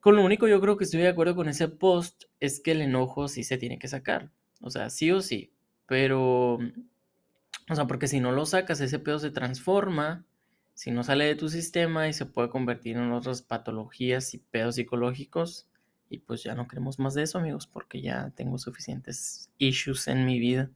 Con 0.00 0.16
lo 0.16 0.22
único 0.22 0.46
yo 0.46 0.60
creo 0.60 0.76
que 0.76 0.84
estoy 0.84 1.00
de 1.00 1.08
acuerdo 1.08 1.34
con 1.34 1.48
ese 1.48 1.68
post 1.68 2.24
es 2.38 2.60
que 2.60 2.72
el 2.72 2.82
enojo 2.82 3.26
sí 3.26 3.42
se 3.42 3.56
tiene 3.56 3.78
que 3.78 3.88
sacar. 3.88 4.30
O 4.60 4.68
sea, 4.68 4.90
sí 4.90 5.10
o 5.10 5.22
sí. 5.22 5.50
Pero, 5.86 6.56
o 6.56 7.74
sea, 7.74 7.86
porque 7.86 8.06
si 8.06 8.20
no 8.20 8.30
lo 8.32 8.44
sacas, 8.44 8.80
ese 8.80 8.98
pedo 8.98 9.18
se 9.18 9.30
transforma, 9.30 10.26
si 10.74 10.90
no 10.90 11.04
sale 11.04 11.24
de 11.24 11.36
tu 11.36 11.48
sistema 11.48 12.08
y 12.08 12.12
se 12.12 12.26
puede 12.26 12.50
convertir 12.50 12.96
en 12.96 13.12
otras 13.12 13.42
patologías 13.42 14.34
y 14.34 14.38
pedos 14.38 14.74
psicológicos. 14.74 15.68
Y 16.10 16.18
pues 16.18 16.42
ya 16.42 16.54
no 16.54 16.68
queremos 16.68 16.98
más 16.98 17.14
de 17.14 17.22
eso, 17.22 17.38
amigos, 17.38 17.66
porque 17.66 18.02
ya 18.02 18.30
tengo 18.36 18.58
suficientes 18.58 19.50
issues 19.58 20.08
en 20.08 20.26
mi 20.26 20.38
vida. 20.38 20.70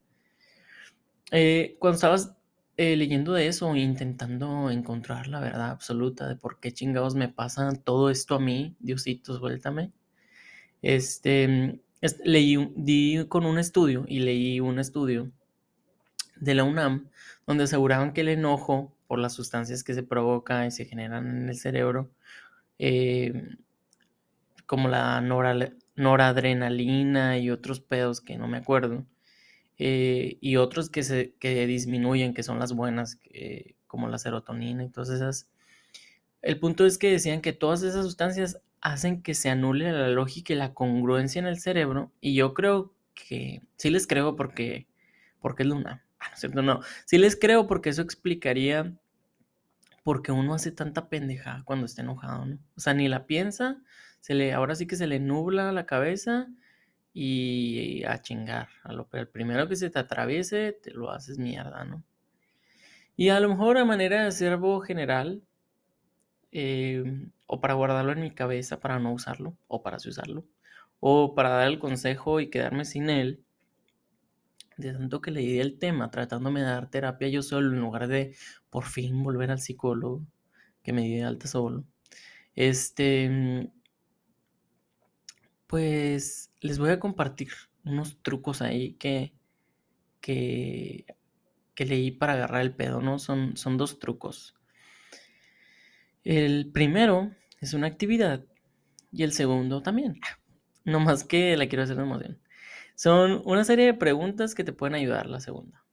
Eh, 1.31 1.77
cuando 1.79 1.97
estabas 1.97 2.35
eh, 2.77 2.97
leyendo 2.97 3.33
de 3.33 3.49
eso, 3.49 3.75
intentando 3.75 4.71
encontrar 4.71 5.27
la 5.27 5.41
verdad 5.41 5.71
absoluta 5.71 6.29
de 6.29 6.37
por 6.37 6.61
qué 6.61 6.73
chingados 6.73 7.15
me 7.17 7.29
pasa 7.29 7.73
todo 7.85 8.09
esto 8.09 8.37
a 8.37 8.41
mí, 8.41 8.77
Diositos, 8.79 9.41
vuéltame. 9.41 9.93
Este, 10.81 11.81
leí 12.25 12.73
di 12.77 13.27
con 13.29 13.47
un 13.47 13.59
estudio 13.59 14.05
y 14.07 14.21
leí 14.21 14.61
un 14.61 14.79
estudio 14.79 15.33
de 16.37 16.55
la 16.55 16.63
UNAM 16.65 17.09
donde 17.47 17.65
aseguraban 17.65 18.13
que 18.13 18.21
el 18.21 18.29
enojo 18.29 18.93
por 19.09 19.19
las 19.19 19.33
sustancias 19.33 19.83
que 19.83 19.95
se 19.95 20.05
provocan 20.05 20.67
y 20.67 20.71
se 20.71 20.85
generan 20.85 21.27
en 21.27 21.49
el 21.49 21.57
cerebro, 21.57 22.11
eh, 22.79 23.57
como 24.67 24.89
la 24.89 25.21
noradrenalina 25.97 27.39
y 27.39 27.51
otros 27.51 27.81
pedos 27.81 28.21
que 28.21 28.39
no 28.39 28.47
me 28.47 28.59
acuerdo, 28.59 29.05
eh, 29.79 30.39
y 30.41 30.57
otros 30.57 30.91
que, 30.91 31.03
se, 31.03 31.35
que 31.41 31.67
disminuyen, 31.67 32.35
que 32.35 32.43
son 32.45 32.61
las 32.61 32.73
buenas, 32.73 33.19
como 33.89 34.09
la 34.09 34.19
serotonina 34.19 34.85
y 34.85 34.91
todas 34.91 35.11
esas. 35.11 35.49
El 36.43 36.61
punto 36.61 36.87
es 36.87 36.99
que 36.99 37.11
decían 37.11 37.41
que 37.41 37.53
todas 37.53 37.83
esas 37.83 38.05
sustancias 38.05 38.61
hacen 38.81 39.23
que 39.23 39.35
se 39.35 39.51
anule 39.51 39.91
la 39.93 40.09
lógica 40.09 40.53
y 40.53 40.57
la 40.57 40.75
congruencia 40.75 41.41
en 41.41 41.47
el 41.47 41.59
cerebro. 41.59 42.13
Y 42.21 42.35
yo 42.35 42.55
creo 42.55 42.95
que 43.15 43.63
sí 43.77 43.91
les 43.91 44.07
creo 44.07 44.37
porque, 44.37 44.87
porque 45.41 45.65
es 45.65 45.69
luna. 45.69 46.05
Ah, 46.21 46.29
no 46.29 46.35
es 46.35 46.41
cierto, 46.41 46.63
no. 46.63 46.81
Sí 47.05 47.19
les 47.19 47.37
creo 47.37 47.67
porque 47.67 47.91
eso 47.91 48.03
explicaría 48.03 48.93
por 50.03 50.23
qué 50.23 50.33
uno 50.33 50.55
hace 50.55 50.73
tanta 50.73 51.09
pendeja 51.09 51.63
cuando 51.65 51.87
está 51.87 52.03
enojado, 52.03 52.47
¿no? 52.47 52.59
O 52.77 52.81
sea, 52.81 52.95
ni 52.95 53.09
la 53.09 53.27
piensa, 53.27 53.83
se 54.21 54.35
le, 54.35 54.53
ahora 54.53 54.75
sí 54.75 54.87
que 54.87 54.97
se 54.97 55.07
le 55.07 55.21
nubla 55.21 55.71
la 55.73 55.87
cabeza 55.87 56.49
y 57.13 58.05
a 58.05 58.21
chingar. 58.23 58.69
A 58.85 58.93
lo, 58.93 59.09
el 59.13 59.29
primero 59.29 59.69
que 59.69 59.77
se 59.77 59.91
te 59.91 59.99
atraviese, 59.99 60.73
te 60.73 60.93
lo 60.93 61.11
haces 61.11 61.39
mierda, 61.39 61.85
¿no? 61.85 62.05
Y 63.17 63.31
a 63.31 63.41
lo 63.41 63.49
mejor 63.49 63.79
a 63.79 63.85
manera 63.85 64.23
de 64.23 64.29
acervo 64.29 64.81
general, 64.81 65.43
eh, 66.53 67.05
o 67.47 67.61
para 67.61 67.75
guardarlo 67.75 68.13
en 68.13 68.21
mi 68.21 68.31
cabeza 68.31 68.81
para 68.81 68.99
no 68.99 69.13
usarlo, 69.13 69.57
o 69.67 69.83
para 69.83 69.97
usarlo, 69.97 70.45
o 71.01 71.35
para 71.35 71.51
dar 71.51 71.67
el 71.69 71.79
consejo 71.79 72.41
y 72.41 72.49
quedarme 72.51 72.85
sin 72.85 73.11
él, 73.11 73.45
de 74.79 74.93
tanto 74.93 75.21
que 75.21 75.31
leí 75.31 75.59
el 75.59 75.79
tema, 75.79 76.11
tratándome 76.11 76.61
de 76.61 76.67
dar 76.67 76.91
terapia 76.91 77.29
yo 77.29 77.43
solo, 77.43 77.75
en 77.75 77.81
lugar 77.81 78.09
de 78.09 78.35
por 78.71 78.85
fin 78.85 79.23
volver 79.23 79.51
al 79.51 79.61
psicólogo, 79.61 80.25
que 80.83 80.93
me 80.93 81.03
di 81.03 81.17
de 81.17 81.25
alta 81.25 81.49
solo. 81.49 81.85
Este, 82.55 83.71
pues 85.67 86.51
les 86.61 86.79
voy 86.79 86.91
a 86.91 87.01
compartir 87.01 87.49
unos 87.85 88.23
trucos 88.23 88.63
ahí 88.63 88.95
que, 88.95 89.35
que, 90.21 91.07
que 91.75 91.85
leí 91.85 92.11
para 92.13 92.35
agarrar 92.35 92.63
el 92.63 92.75
pedo, 92.75 93.01
¿no? 93.01 93.19
Son, 93.19 93.57
son 93.57 93.77
dos 93.77 93.99
trucos. 93.99 94.55
El 96.25 96.71
primero 96.73 97.33
es 97.61 97.75
una 97.75 97.89
actividad 97.89 98.45
y 99.11 99.25
el 99.25 99.33
segundo 99.33 99.83
también. 99.83 100.21
No 100.85 101.01
más 101.01 101.25
que 101.25 101.57
la 101.57 101.69
quiero 101.69 101.83
hacer 101.83 101.97
de 101.97 102.03
emoción. 102.03 102.39
Son 102.99 103.43
una 103.45 103.63
serie 103.63 103.87
de 103.87 103.95
preguntas 103.95 104.57
que 104.57 104.65
te 104.65 104.73
pueden 104.73 104.97
ayudar 104.97 105.29
la 105.29 105.39
segunda. 105.39 105.85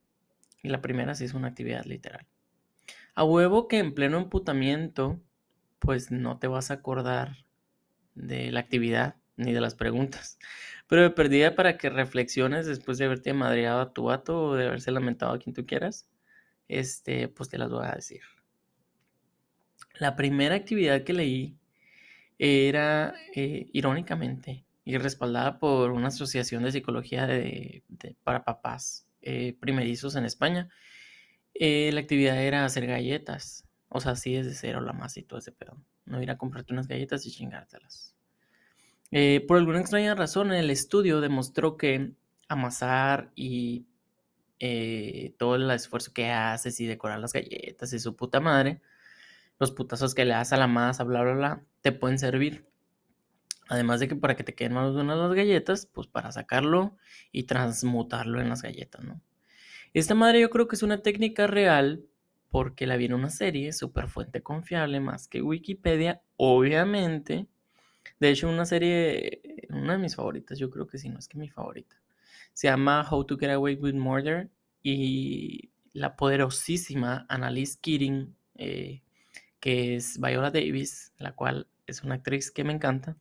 Y 0.63 0.69
la 0.69 0.81
primera 0.81 1.13
sí 1.13 1.23
es 1.25 1.35
una 1.35 1.49
actividad 1.49 1.85
literal. 1.85 2.25
A 3.13 3.23
huevo 3.23 3.67
que 3.67 3.77
en 3.77 3.93
pleno 3.93 4.17
emputamiento, 4.17 5.21
pues 5.77 6.09
no 6.09 6.39
te 6.39 6.47
vas 6.47 6.71
a 6.71 6.73
acordar 6.73 7.45
de 8.15 8.51
la 8.51 8.59
actividad 8.59 9.17
ni 9.37 9.53
de 9.53 9.61
las 9.61 9.75
preguntas. 9.75 10.39
Pero 10.87 11.03
de 11.03 11.11
perdida 11.11 11.53
para 11.53 11.77
que 11.77 11.91
reflexiones 11.91 12.65
después 12.65 12.97
de 12.97 13.05
haberte 13.05 13.33
madreado 13.33 13.81
a 13.81 13.93
tu 13.93 14.05
vato 14.05 14.41
o 14.41 14.55
de 14.55 14.65
haberse 14.65 14.89
lamentado 14.89 15.33
a 15.33 15.37
quien 15.37 15.53
tú 15.53 15.63
quieras, 15.67 16.09
este, 16.67 17.27
pues 17.27 17.49
te 17.49 17.59
las 17.59 17.69
voy 17.69 17.85
a 17.85 17.91
decir. 17.91 18.21
La 19.99 20.15
primera 20.15 20.55
actividad 20.55 21.03
que 21.03 21.13
leí 21.13 21.59
era, 22.39 23.13
eh, 23.35 23.69
irónicamente, 23.73 24.64
y 24.85 24.99
respaldada 24.99 25.57
por 25.57 25.91
una 25.91 26.07
asociación 26.09 26.63
de 26.63 26.71
psicología 26.71 27.25
de, 27.25 27.83
para 28.23 28.45
papás 28.45 29.07
eh, 29.23 29.57
primerizos 29.59 30.15
en 30.15 30.25
España. 30.25 30.69
Eh, 31.55 31.89
la 31.91 32.01
actividad 32.01 32.37
era 32.37 32.63
hacer 32.63 32.85
galletas. 32.85 33.65
O 33.89 33.99
sea, 33.99 34.11
así 34.11 34.33
desde 34.33 34.53
cero 34.53 34.81
la 34.81 34.93
masa 34.93 35.19
y 35.19 35.23
todo 35.23 35.39
ese 35.39 35.51
pedo. 35.51 35.77
No 36.05 36.21
ir 36.21 36.29
a 36.29 36.37
comprarte 36.37 36.71
unas 36.71 36.87
galletas 36.87 37.25
y 37.25 37.31
chingártelas. 37.31 38.15
Eh, 39.09 39.43
por 39.47 39.57
alguna 39.57 39.79
extraña 39.79 40.13
razón, 40.13 40.53
el 40.53 40.69
estudio 40.69 41.19
demostró 41.19 41.77
que 41.77 42.11
amasar 42.47 43.31
y 43.35 43.87
todo 45.37 45.55
el 45.55 45.69
esfuerzo 45.69 46.11
que 46.11 46.31
haces 46.31 46.79
y 46.79 46.87
decorar 46.87 47.19
las 47.19 47.33
galletas 47.33 47.93
y 47.93 47.99
su 47.99 48.15
puta 48.15 48.39
madre, 48.39 48.81
los 49.59 49.71
putazos 49.71 50.15
que 50.15 50.25
le 50.25 50.31
das 50.31 50.53
a 50.53 50.57
la 50.57 50.65
masa, 50.65 51.03
bla, 51.03 51.21
bla, 51.21 51.33
bla, 51.33 51.63
te 51.81 51.91
pueden 51.91 52.17
servir. 52.17 52.65
Además 53.67 53.99
de 53.99 54.07
que 54.07 54.15
para 54.15 54.35
que 54.35 54.43
te 54.43 54.53
queden 54.53 54.73
más 54.73 54.93
buenas 54.93 55.17
las 55.17 55.33
galletas, 55.33 55.87
pues 55.87 56.07
para 56.07 56.31
sacarlo 56.31 56.95
y 57.31 57.43
transmutarlo 57.43 58.39
en 58.39 58.49
las 58.49 58.61
galletas, 58.61 59.03
¿no? 59.03 59.21
Esta 59.93 60.13
madre 60.13 60.41
yo 60.41 60.49
creo 60.49 60.67
que 60.67 60.75
es 60.75 60.83
una 60.83 61.01
técnica 61.01 61.47
real 61.47 62.03
porque 62.49 62.85
la 62.85 62.97
vi 62.97 63.05
en 63.05 63.13
una 63.13 63.29
serie, 63.29 63.73
super 63.73 64.07
fuente 64.07 64.43
confiable, 64.43 64.99
más 64.99 65.27
que 65.27 65.41
Wikipedia, 65.41 66.21
obviamente. 66.37 67.47
De 68.19 68.29
hecho, 68.29 68.49
una 68.49 68.65
serie, 68.65 69.41
una 69.69 69.93
de 69.93 69.99
mis 69.99 70.15
favoritas, 70.15 70.59
yo 70.59 70.69
creo 70.69 70.85
que 70.85 70.97
sí, 70.97 71.09
no 71.09 71.19
es 71.19 71.27
que 71.27 71.37
mi 71.37 71.49
favorita. 71.49 71.95
Se 72.53 72.67
llama 72.67 73.07
How 73.09 73.25
to 73.25 73.37
Get 73.37 73.49
Away 73.51 73.75
with 73.75 73.95
Murder 73.95 74.49
y 74.83 75.71
la 75.93 76.15
poderosísima 76.15 77.25
Annalise 77.29 77.79
Keating, 77.81 78.35
eh, 78.55 79.01
que 79.59 79.95
es 79.95 80.19
Viola 80.19 80.51
Davis, 80.51 81.13
la 81.17 81.33
cual 81.33 81.67
es 81.87 82.03
una 82.03 82.15
actriz 82.15 82.51
que 82.51 82.63
me 82.63 82.73
encanta 82.73 83.17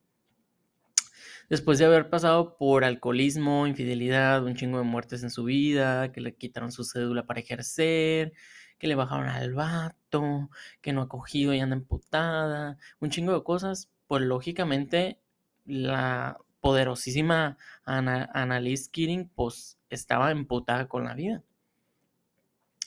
después 1.49 1.79
de 1.79 1.85
haber 1.87 2.11
pasado 2.11 2.57
por 2.57 2.85
alcoholismo, 2.85 3.67
infidelidad, 3.67 4.45
un 4.45 4.55
chingo 4.55 4.79
de 4.79 4.85
muertes 4.85 5.23
en 5.23 5.31
su 5.31 5.45
vida, 5.45 6.13
que 6.13 6.21
le 6.21 6.35
quitaron 6.37 6.73
su 6.73 6.85
cédula 6.85 7.27
para 7.27 7.41
ejercer, 7.41 8.33
que 8.79 8.87
le 8.89 8.95
bajaron 8.95 9.29
al 9.29 9.55
vato, 9.55 10.51
que 10.81 10.93
no 10.93 11.03
ha 11.03 11.09
cogido 11.09 11.55
y 11.55 11.61
anda 11.61 11.77
emputada, 11.77 12.79
un 13.01 13.11
chingo 13.11 13.33
de 13.35 13.43
cosas, 13.43 13.91
pues 14.07 14.23
lógicamente 14.23 15.21
la 15.65 16.39
poderosísima 16.61 17.59
Annalise 17.85 18.91
Keating 18.91 19.29
pues 19.35 19.79
estaba 19.91 20.31
emputada 20.31 20.89
con 20.89 21.05
la 21.05 21.15
vida. 21.15 21.43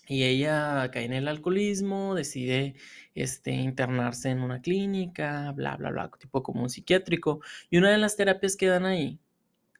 Y 0.08 0.24
ella 0.24 0.90
cae 0.92 1.06
en 1.06 1.14
el 1.14 1.28
alcoholismo, 1.28 2.16
decide 2.16 2.76
este, 3.14 3.52
internarse 3.52 4.30
en 4.30 4.42
una 4.42 4.62
clínica, 4.62 5.52
bla, 5.52 5.76
bla, 5.76 5.92
bla, 5.92 6.10
tipo 6.18 6.44
como 6.44 6.62
un 6.62 6.70
psiquiátrico. 6.70 7.42
Y 7.70 7.78
una 7.78 7.92
de 7.92 7.98
las 7.98 8.16
terapias 8.16 8.56
que 8.56 8.68
dan 8.68 8.86
ahí 8.86 9.20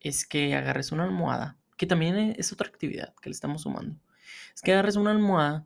es 0.02 0.28
que 0.28 0.56
agarres 0.56 0.92
una 0.92 1.06
almohada, 1.06 1.58
que 1.78 1.88
también 1.88 2.18
e, 2.18 2.36
es 2.38 2.52
otra 2.52 2.68
actividad 2.68 3.14
que 3.22 3.30
le 3.30 3.34
estamos 3.34 3.62
sumando. 3.62 3.96
Es 4.54 4.62
que 4.62 4.74
agarres 4.74 4.98
una 4.98 5.12
almohada 5.12 5.66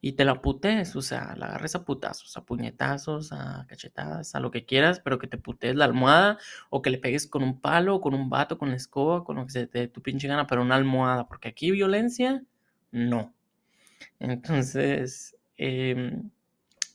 y 0.00 0.12
te 0.12 0.26
la 0.26 0.42
putes, 0.42 0.94
o 0.96 1.00
sea, 1.00 1.34
la 1.36 1.46
agarres 1.46 1.74
a 1.74 1.84
putazos, 1.86 2.36
a 2.36 2.44
puñetazos, 2.44 3.32
a 3.32 3.64
cachetadas, 3.66 4.34
a 4.34 4.40
lo 4.40 4.50
que 4.50 4.66
quieras, 4.66 5.00
pero 5.00 5.18
que 5.18 5.26
te 5.28 5.38
putes 5.38 5.74
la 5.76 5.86
almohada 5.86 6.38
o 6.68 6.82
que 6.82 6.90
le 6.90 6.98
pegues 6.98 7.26
con 7.26 7.42
un 7.42 7.58
palo, 7.58 8.02
con 8.02 8.12
un 8.12 8.28
vato, 8.28 8.58
con 8.58 8.68
la 8.68 8.76
escoba, 8.76 9.24
con 9.24 9.36
lo 9.36 9.46
que 9.46 9.52
se 9.52 9.66
te 9.66 9.78
dé 9.78 9.88
tu 9.88 10.02
pinche 10.02 10.28
gana, 10.28 10.46
pero 10.46 10.60
una 10.60 10.74
almohada, 10.74 11.26
porque 11.26 11.48
aquí 11.48 11.70
violencia, 11.70 12.44
no. 12.92 13.34
Entonces, 14.18 15.36
em, 15.56 16.30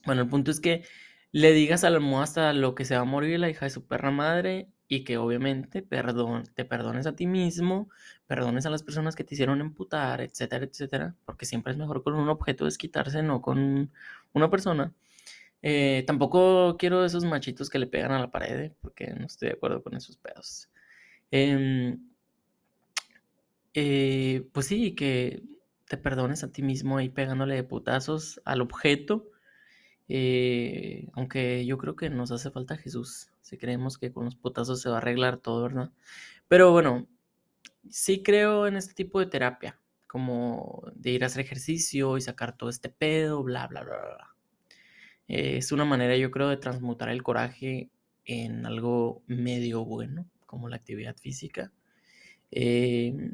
bueno, 0.06 0.24
el 0.24 0.30
punto 0.30 0.52
es 0.52 0.60
que 0.60 0.84
le 1.32 1.54
digas 1.54 1.84
a 1.84 1.90
la 1.90 1.98
almohada 1.98 2.54
lo 2.54 2.76
que 2.76 2.86
se 2.86 2.96
va 2.96 3.02
a 3.02 3.06
morir 3.06 3.40
la 3.40 3.50
hija 3.50 3.66
de 3.66 3.72
su 3.72 3.86
perra 3.86 4.12
madre 4.12 4.70
y 4.88 5.04
que 5.04 5.18
obviamente 5.18 5.84
perdón, 5.84 6.46
te 6.56 6.66
perdones 6.66 7.06
a 7.06 7.16
ti 7.16 7.28
mismo, 7.28 7.90
perdones 8.28 8.66
a 8.66 8.72
las 8.72 8.84
personas 8.84 9.16
que 9.16 9.24
te 9.24 9.36
hicieron 9.36 9.62
emputar, 9.62 10.22
etcétera, 10.22 10.66
etcétera, 10.66 11.16
porque 11.26 11.46
siempre 11.46 11.72
es 11.74 11.78
mejor 11.78 12.04
con 12.04 12.16
un 12.16 12.30
objeto 12.30 12.66
desquitarse, 12.66 13.22
no 13.24 13.42
con 13.42 13.92
una 14.34 14.50
persona. 14.50 14.94
Eh, 15.62 16.04
tampoco 16.08 16.78
quiero 16.78 17.06
esos 17.06 17.26
machitos 17.26 17.70
que 17.70 17.80
le 17.80 17.88
pegan 17.88 18.12
a 18.12 18.20
la 18.20 18.32
pared, 18.32 18.72
porque 18.82 19.08
no 19.14 19.26
estoy 19.28 19.50
de 19.50 19.56
acuerdo 19.56 19.84
con 19.84 19.96
esos 19.96 20.18
pedos. 20.18 20.70
Em, 21.32 22.00
eh, 23.74 24.48
pues 24.52 24.68
sí, 24.68 24.96
que 24.96 25.44
te 25.90 25.98
perdones 25.98 26.44
a 26.44 26.52
ti 26.52 26.62
mismo 26.62 27.00
ahí 27.00 27.10
pegándole 27.10 27.56
de 27.56 27.64
putazos 27.64 28.40
al 28.46 28.62
objeto. 28.62 29.32
Eh, 30.08 31.10
aunque 31.14 31.66
yo 31.66 31.80
creo 31.80 31.96
que 31.96 32.12
nos 32.12 32.32
hace 32.32 32.52
falta 32.52 32.78
Jesús. 32.78 33.32
Si 33.42 33.58
creemos 33.58 33.98
que 33.98 34.14
con 34.14 34.26
los 34.26 34.36
putazos 34.36 34.82
se 34.82 34.90
va 34.90 34.96
a 34.96 34.98
arreglar 35.00 35.38
todo, 35.38 35.64
¿verdad? 35.64 35.92
Pero 36.48 36.72
bueno, 36.72 37.08
sí 37.90 38.22
creo 38.22 38.68
en 38.68 38.76
este 38.76 38.94
tipo 38.94 39.20
de 39.20 39.26
terapia, 39.26 39.80
como 40.06 40.84
de 40.94 41.10
ir 41.10 41.24
a 41.24 41.28
hacer 41.28 41.42
ejercicio 41.42 42.18
y 42.18 42.22
sacar 42.22 42.56
todo 42.56 42.70
este 42.70 42.90
pedo, 42.90 43.42
bla, 43.42 43.66
bla, 43.66 43.82
bla, 43.82 43.98
bla. 43.98 44.36
Eh, 45.28 45.58
es 45.58 45.72
una 45.72 45.86
manera, 45.86 46.16
yo 46.18 46.30
creo, 46.30 46.50
de 46.50 46.58
transmutar 46.58 47.10
el 47.10 47.24
coraje 47.24 47.90
en 48.26 48.68
algo 48.68 49.24
medio 49.26 49.86
bueno, 49.86 50.28
como 50.46 50.70
la 50.70 50.76
actividad 50.76 51.18
física. 51.18 51.72
Eh, 52.52 53.32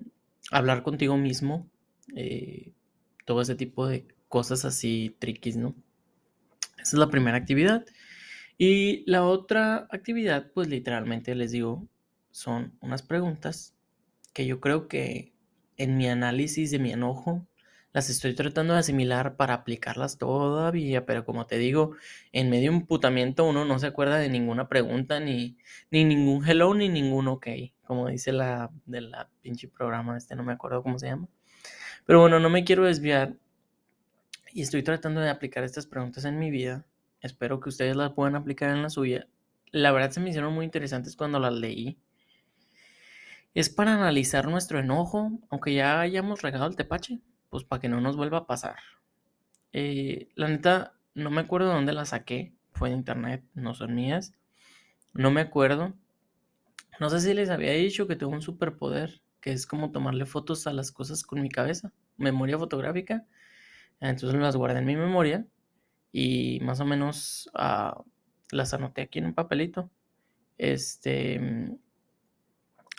hablar 0.52 0.84
contigo 0.84 1.18
mismo, 1.18 1.70
eh, 2.15 2.74
todo 3.26 3.41
ese 3.41 3.56
tipo 3.56 3.88
de 3.88 4.08
cosas 4.28 4.65
así 4.65 5.15
triquis, 5.20 5.58
¿no? 5.58 5.76
Esa 6.78 6.96
es 6.96 7.00
la 7.00 7.10
primera 7.10 7.38
actividad. 7.38 7.86
Y 8.58 9.10
la 9.10 9.24
otra 9.26 9.88
actividad, 9.91 10.52
pues 10.54 10.68
literalmente 10.68 11.36
les 11.36 11.52
digo, 11.52 11.88
son 12.32 12.78
unas 12.82 13.02
preguntas 13.02 13.76
que 14.34 14.46
yo 14.46 14.60
creo 14.60 14.88
que 14.88 15.34
en 15.78 15.98
mi 15.98 16.08
análisis 16.08 16.72
de 16.72 16.80
mi 16.80 16.91
enojo 16.91 17.48
las 17.96 18.10
estoy 18.10 18.36
tratando 18.36 18.74
de 18.74 18.80
asimilar 18.80 19.38
para 19.38 19.54
aplicarlas 19.54 20.18
todavía, 20.18 21.06
pero 21.06 21.24
como 21.24 21.48
te 21.48 21.58
digo, 21.58 21.96
en 22.34 22.50
medio 22.50 22.72
de 22.72 22.78
un 22.78 22.86
putamiento 22.86 23.46
uno 23.46 23.63
no 23.63 23.80
se 23.80 23.88
acuerda 23.88 24.18
de 24.18 24.28
ninguna 24.28 24.68
pregunta, 24.68 25.22
ni, 25.22 25.58
ni 25.91 26.04
ningún 26.04 26.46
hello, 26.46 26.74
ni 26.74 26.89
ningún 26.89 27.30
ok, 27.30 27.48
como 27.86 28.10
dice 28.10 28.34
la 28.34 28.70
de 28.86 29.00
la 29.00 29.30
pinche 29.41 29.70
programa, 29.70 30.18
este 30.18 30.36
no 30.36 30.44
me 30.44 30.52
acuerdo 30.52 30.84
cómo 30.84 31.00
se 31.00 31.08
llama. 31.08 31.30
Pero 32.06 32.20
bueno, 32.20 32.39
no 32.39 32.50
me 32.50 32.63
quiero 32.63 32.86
desviar 32.86 33.36
y 34.54 34.62
estoy 34.62 34.84
tratando 34.84 35.22
de 35.22 35.30
aplicar 35.30 35.63
estas 35.63 35.88
preguntas 35.88 36.24
en 36.26 36.38
mi 36.38 36.52
vida. 36.52 36.86
Espero 37.20 37.60
que 37.60 37.70
ustedes 37.70 37.96
las 37.96 38.13
puedan 38.13 38.36
aplicar 38.36 38.70
en 38.70 38.84
la 38.84 38.89
suya. 38.89 39.28
La 39.72 39.91
verdad 39.91 40.12
se 40.12 40.20
me 40.20 40.30
hicieron 40.30 40.54
muy 40.54 40.65
interesantes 40.65 41.15
cuando 41.15 41.39
las 41.39 41.54
leí. 41.54 41.98
Es 43.56 43.70
para 43.70 43.96
analizar 43.96 44.48
nuestro 44.48 44.80
enojo, 44.80 45.32
aunque 45.50 45.74
ya 45.74 46.00
hayamos 46.00 46.41
regado 46.41 46.68
el 46.68 46.76
tepache, 46.76 47.20
pues 47.50 47.63
para 47.63 47.82
que 47.82 47.89
no 47.89 48.00
nos 48.02 48.15
vuelva 48.15 48.39
a 48.39 48.48
pasar. 48.48 48.76
Eh, 49.74 50.30
la 50.36 50.48
neta, 50.48 50.94
no 51.15 51.32
me 51.32 51.41
acuerdo 51.41 51.70
de 51.70 51.76
dónde 51.76 51.94
las 51.94 52.10
saqué. 52.10 52.54
Fue 52.74 52.89
de 52.89 52.96
internet, 52.96 53.44
no 53.56 53.74
son 53.74 53.96
mías. 53.96 54.34
No 55.13 55.32
me 55.32 55.41
acuerdo. 55.41 55.94
No 57.00 57.10
sé 57.10 57.20
si 57.20 57.34
les 57.34 57.50
había 57.50 57.72
dicho 57.72 58.08
que 58.08 58.15
tengo 58.15 58.32
un 58.32 58.41
superpoder 58.41 59.22
que 59.46 59.52
es 59.52 59.68
como 59.68 59.92
tomarle 59.92 60.26
fotos 60.26 60.66
a 60.66 60.74
las 60.74 60.92
cosas 60.92 61.22
con 61.22 61.40
mi 61.40 61.50
cabeza, 61.50 61.94
memoria 62.18 62.58
fotográfica. 62.58 63.28
Entonces 64.00 64.34
las 64.40 64.56
guardé 64.56 64.80
en 64.80 64.88
mi 64.88 64.96
memoria 64.96 65.46
y 66.12 66.60
más 66.62 66.80
o 66.80 66.86
menos 66.86 67.48
ah, 67.54 68.04
las 68.50 68.74
anoté 68.74 69.04
aquí 69.04 69.20
en 69.20 69.28
un 69.28 69.36
papelito. 69.36 69.92
Este, 70.58 71.40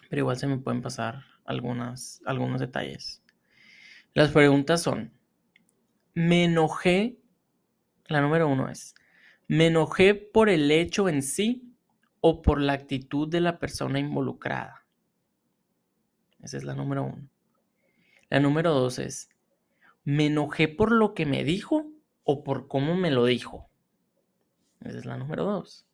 pero 0.08 0.20
igual 0.20 0.36
se 0.36 0.46
me 0.46 0.58
pueden 0.58 0.82
pasar 0.82 1.24
algunas, 1.44 2.22
algunos 2.24 2.60
detalles. 2.60 3.24
Las 4.14 4.30
preguntas 4.30 4.80
son, 4.80 5.12
me 6.14 6.44
enojé, 6.44 7.18
la 8.06 8.20
número 8.20 8.46
uno 8.46 8.68
es, 8.68 8.94
¿me 9.48 9.66
enojé 9.66 10.14
por 10.14 10.48
el 10.48 10.70
hecho 10.70 11.08
en 11.08 11.22
sí 11.22 11.74
o 12.20 12.40
por 12.40 12.60
la 12.60 12.74
actitud 12.74 13.28
de 13.28 13.40
la 13.40 13.58
persona 13.58 13.98
involucrada? 13.98 14.85
Esa 16.42 16.56
es 16.56 16.64
la 16.64 16.74
número 16.74 17.04
uno. 17.04 17.28
La 18.28 18.40
número 18.40 18.72
dos 18.72 18.98
es, 18.98 19.28
¿me 20.04 20.26
enojé 20.26 20.68
por 20.68 20.92
lo 20.92 21.14
que 21.14 21.26
me 21.26 21.44
dijo 21.44 21.90
o 22.24 22.44
por 22.44 22.68
cómo 22.68 22.96
me 22.96 23.10
lo 23.10 23.24
dijo? 23.24 23.70
Esa 24.80 24.98
es 24.98 25.04
la 25.04 25.16
número 25.16 25.44
dos. 25.44 25.86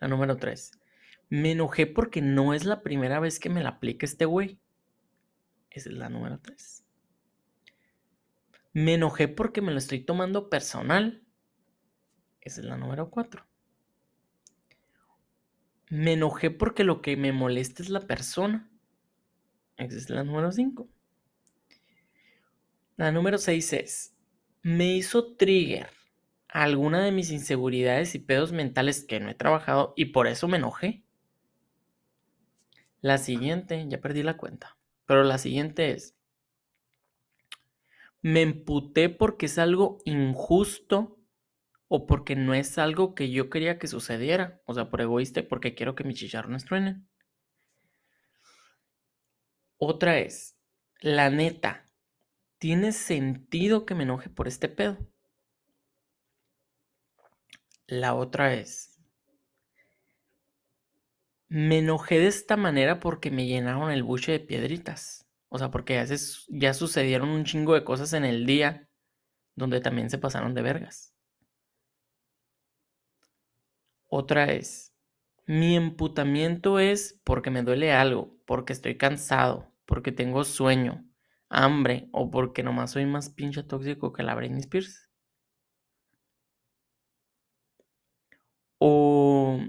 La 0.00 0.08
número 0.08 0.36
tres, 0.36 0.72
me 1.28 1.52
enojé 1.52 1.86
porque 1.86 2.20
no 2.20 2.54
es 2.54 2.64
la 2.64 2.82
primera 2.82 3.20
vez 3.20 3.38
que 3.38 3.50
me 3.50 3.62
la 3.62 3.70
aplica 3.70 4.04
este 4.04 4.24
güey. 4.24 4.58
Esa 5.70 5.90
es 5.90 5.96
la 5.96 6.08
número 6.08 6.40
tres. 6.40 6.84
Me 8.72 8.94
enojé 8.94 9.28
porque 9.28 9.60
me 9.60 9.72
lo 9.72 9.78
estoy 9.78 10.00
tomando 10.00 10.50
personal. 10.50 11.22
Esa 12.40 12.60
es 12.60 12.66
la 12.66 12.76
número 12.76 13.10
cuatro. 13.10 13.46
Me 15.88 16.14
enojé 16.14 16.50
porque 16.50 16.84
lo 16.84 17.02
que 17.02 17.16
me 17.16 17.32
molesta 17.32 17.82
es 17.82 17.90
la 17.90 18.00
persona. 18.00 18.71
Es 19.90 20.10
la 20.10 20.22
número 20.22 20.52
5. 20.52 20.88
La 22.96 23.10
número 23.10 23.38
6 23.38 23.72
es, 23.72 24.14
me 24.62 24.94
hizo 24.94 25.34
trigger 25.34 25.88
alguna 26.48 27.02
de 27.04 27.10
mis 27.10 27.30
inseguridades 27.30 28.14
y 28.14 28.20
pedos 28.20 28.52
mentales 28.52 29.04
que 29.04 29.18
no 29.18 29.28
he 29.30 29.34
trabajado 29.34 29.94
y 29.96 30.06
por 30.06 30.26
eso 30.26 30.46
me 30.46 30.58
enojé. 30.58 31.02
La 33.00 33.18
siguiente, 33.18 33.84
ya 33.88 34.00
perdí 34.00 34.22
la 34.22 34.36
cuenta, 34.36 34.76
pero 35.06 35.24
la 35.24 35.38
siguiente 35.38 35.90
es, 35.90 36.14
me 38.20 38.42
emputé 38.42 39.08
porque 39.08 39.46
es 39.46 39.58
algo 39.58 39.98
injusto 40.04 41.18
o 41.88 42.06
porque 42.06 42.36
no 42.36 42.54
es 42.54 42.78
algo 42.78 43.14
que 43.16 43.30
yo 43.30 43.50
quería 43.50 43.78
que 43.78 43.88
sucediera. 43.88 44.62
O 44.64 44.74
sea, 44.74 44.90
por 44.90 45.00
egoísta, 45.00 45.42
porque 45.48 45.74
quiero 45.74 45.96
que 45.96 46.04
mis 46.04 46.18
chicharrones 46.18 46.64
truenen. 46.64 47.08
Otra 49.84 50.18
es, 50.18 50.56
la 51.00 51.28
neta, 51.28 51.90
¿tiene 52.58 52.92
sentido 52.92 53.86
que 53.86 53.94
me 53.94 54.04
enoje 54.04 54.30
por 54.30 54.48
este 54.48 54.68
pedo? 54.68 54.96
La 57.86 58.16
otra 58.16 58.54
es, 58.54 58.98
me 61.48 61.78
enojé 61.78 62.18
de 62.18 62.26
esta 62.26 62.56
manera 62.56 62.98
porque 62.98 63.30
me 63.30 63.46
llenaron 63.46 63.92
el 63.92 64.02
buche 64.02 64.32
de 64.32 64.40
piedritas. 64.40 65.24
O 65.48 65.58
sea, 65.58 65.70
porque 65.70 65.94
ya, 65.94 66.16
ya 66.48 66.74
sucedieron 66.74 67.28
un 67.28 67.44
chingo 67.44 67.74
de 67.74 67.84
cosas 67.84 68.12
en 68.12 68.24
el 68.24 68.44
día 68.44 68.88
donde 69.56 69.80
también 69.80 70.10
se 70.10 70.18
pasaron 70.18 70.54
de 70.54 70.62
vergas. 70.62 71.14
Otra 74.10 74.52
es, 74.52 74.94
mi 75.46 75.74
emputamiento 75.74 76.78
es 76.78 77.20
porque 77.24 77.50
me 77.50 77.62
duele 77.64 77.92
algo, 77.92 78.36
porque 78.46 78.72
estoy 78.72 78.96
cansado, 78.96 79.71
porque 79.92 80.10
tengo 80.10 80.42
sueño, 80.42 81.04
hambre 81.50 82.08
o 82.12 82.30
porque 82.30 82.62
nomás 82.62 82.92
soy 82.92 83.04
más 83.04 83.28
pinche 83.28 83.62
tóxico 83.62 84.10
que 84.10 84.22
la 84.22 84.34
Britney 84.34 84.60
Spears. 84.60 85.10
O 88.78 89.60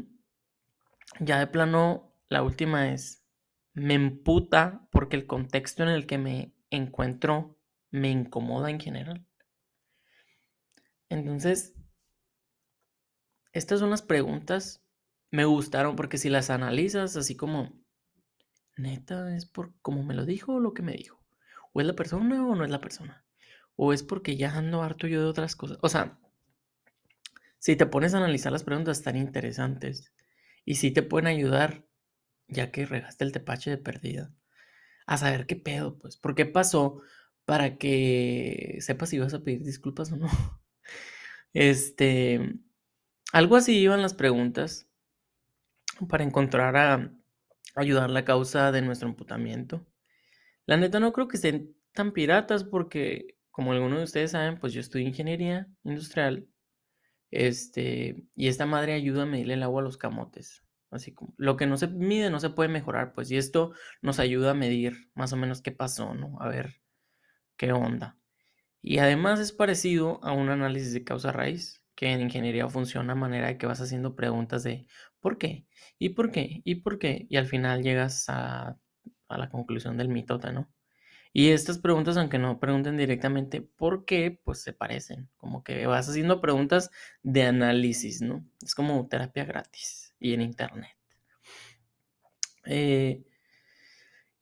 ya 1.20 1.40
de 1.40 1.48
plano, 1.48 2.16
la 2.30 2.42
última 2.42 2.94
es, 2.94 3.26
me 3.74 3.96
emputa 3.96 4.88
porque 4.94 5.18
el 5.18 5.28
contexto 5.28 5.84
en 5.84 5.90
el 5.90 6.08
que 6.08 6.18
me 6.18 6.56
encuentro 6.70 7.60
me 7.92 8.10
incomoda 8.10 8.70
en 8.70 8.80
general. 8.80 9.28
Entonces, 11.10 11.76
estas 13.52 13.82
son 13.82 13.90
las 13.90 14.02
preguntas. 14.02 14.86
Me 15.32 15.44
gustaron 15.44 15.98
porque 15.98 16.18
si 16.18 16.30
las 16.30 16.50
analizas 16.50 17.18
así 17.18 17.36
como, 17.36 17.83
neta, 18.76 19.36
es 19.36 19.46
por 19.46 19.74
como 19.82 20.04
me 20.04 20.14
lo 20.14 20.26
dijo 20.26 20.54
o 20.56 20.60
lo 20.60 20.74
que 20.74 20.82
me 20.82 20.94
dijo. 20.94 21.20
O 21.74 21.82
es 21.82 21.88
la 21.88 21.96
persona 21.96 22.46
o 22.46 22.56
no 22.56 22.64
es 22.64 22.72
la 22.72 22.82
persona. 22.82 23.26
O 23.76 23.94
es 23.94 24.04
porque 24.04 24.38
ya 24.38 24.56
ando 24.56 24.84
harto 24.84 25.08
yo 25.08 25.22
de 25.22 25.28
otras 25.28 25.56
cosas. 25.56 25.80
O 25.82 25.90
sea, 25.90 26.20
si 27.60 27.76
te 27.76 27.86
pones 27.86 28.14
a 28.14 28.18
analizar 28.18 28.52
las 28.52 28.64
preguntas 28.64 28.98
están 28.98 29.16
interesantes. 29.18 30.14
Y 30.66 30.76
si 30.76 30.92
te 30.92 31.04
pueden 31.04 31.28
ayudar, 31.28 31.86
ya 32.48 32.72
que 32.72 32.86
regaste 32.86 33.24
el 33.24 33.32
tepache 33.32 33.70
de 33.72 33.78
perdida, 33.78 34.34
a 35.06 35.18
saber 35.18 35.46
qué 35.48 35.56
pedo, 35.56 35.98
pues. 35.98 36.18
¿Por 36.18 36.36
qué 36.36 36.46
pasó? 36.46 37.02
Para 37.46 37.78
que 37.78 38.78
sepas 38.82 39.10
si 39.10 39.20
vas 39.20 39.34
a 39.34 39.44
pedir 39.44 39.64
disculpas 39.64 40.12
o 40.12 40.18
no. 40.18 40.28
Este. 41.54 42.60
Algo 43.32 43.56
así 43.56 43.78
iban 43.78 44.02
las 44.02 44.14
preguntas 44.14 44.88
para 46.10 46.24
encontrar 46.24 46.76
a 46.78 47.14
ayudar 47.76 48.10
la 48.10 48.26
causa 48.26 48.72
de 48.72 48.82
nuestro 48.82 49.10
emputamiento. 49.10 49.86
La 50.66 50.78
neta 50.78 51.00
no 51.00 51.14
creo 51.14 51.28
que 51.28 51.38
estén 51.38 51.76
tan 51.94 52.12
piratas 52.14 52.64
porque, 52.64 53.38
como 53.52 53.74
algunos 53.74 54.00
de 54.00 54.04
ustedes 54.06 54.32
saben, 54.32 54.60
pues 54.60 54.74
yo 54.74 54.82
estudio 54.82 55.08
ingeniería 55.08 55.68
industrial. 55.84 56.48
Este, 57.32 58.24
y 58.36 58.48
esta 58.48 58.66
madre 58.66 58.94
ayuda 58.94 59.24
a 59.24 59.26
medirle 59.26 59.56
el 59.56 59.64
agua 59.64 59.82
a 59.82 59.86
los 59.86 59.98
camotes. 59.98 60.64
Así 60.92 61.14
como 61.14 61.34
lo 61.38 61.58
que 61.58 61.66
no 61.66 61.78
se 61.78 61.88
mide 61.88 62.30
no 62.30 62.40
se 62.40 62.52
puede 62.52 62.70
mejorar, 62.70 63.14
pues, 63.14 63.32
y 63.32 63.38
esto 63.38 63.74
nos 64.02 64.20
ayuda 64.20 64.52
a 64.52 64.56
medir 64.56 65.10
más 65.16 65.34
o 65.34 65.38
menos 65.38 65.62
qué 65.62 65.72
pasó, 65.72 66.14
¿no? 66.14 66.38
A 66.40 66.48
ver 66.50 66.82
qué 67.58 67.74
onda. 67.74 68.18
Y 68.82 69.00
además 69.00 69.40
es 69.40 69.52
parecido 69.52 70.24
a 70.24 70.34
un 70.34 70.50
análisis 70.50 70.94
de 70.94 71.04
causa 71.04 71.32
raíz, 71.32 71.83
en 72.12 72.22
ingeniería 72.22 72.70
funciona 72.70 73.14
a 73.14 73.16
manera 73.16 73.58
que 73.58 73.66
vas 73.66 73.82
haciendo 73.82 74.16
preguntas 74.16 74.64
de 74.64 74.88
¿por 75.20 75.38
qué? 75.38 75.66
¿Y 76.00 76.10
por 76.10 76.32
qué? 76.32 76.62
¿Y 76.64 76.76
por 76.76 77.00
qué? 77.00 77.26
Y 77.30 77.38
al 77.38 77.48
final 77.48 77.84
llegas 77.84 78.26
a 78.30 78.78
la 79.30 79.50
conclusión 79.50 79.98
del 79.98 80.10
mitote, 80.10 80.52
¿no? 80.52 80.70
Y 81.36 81.50
estas 81.50 81.80
preguntas, 81.80 82.16
aunque 82.16 82.38
no 82.38 82.60
pregunten 82.60 82.96
directamente 82.96 83.62
por 83.62 84.06
qué, 84.06 84.40
pues 84.44 84.62
se 84.62 84.72
parecen, 84.72 85.30
como 85.38 85.64
que 85.64 85.88
vas 85.88 86.08
haciendo 86.08 86.40
preguntas 86.42 86.92
de 87.24 87.44
análisis, 87.44 88.22
¿no? 88.22 88.46
Es 88.62 88.76
como 88.76 89.08
terapia 89.08 89.44
gratis 89.44 90.16
y 90.20 90.34
en 90.34 90.42
internet. 90.42 90.96
Eh, 92.66 93.24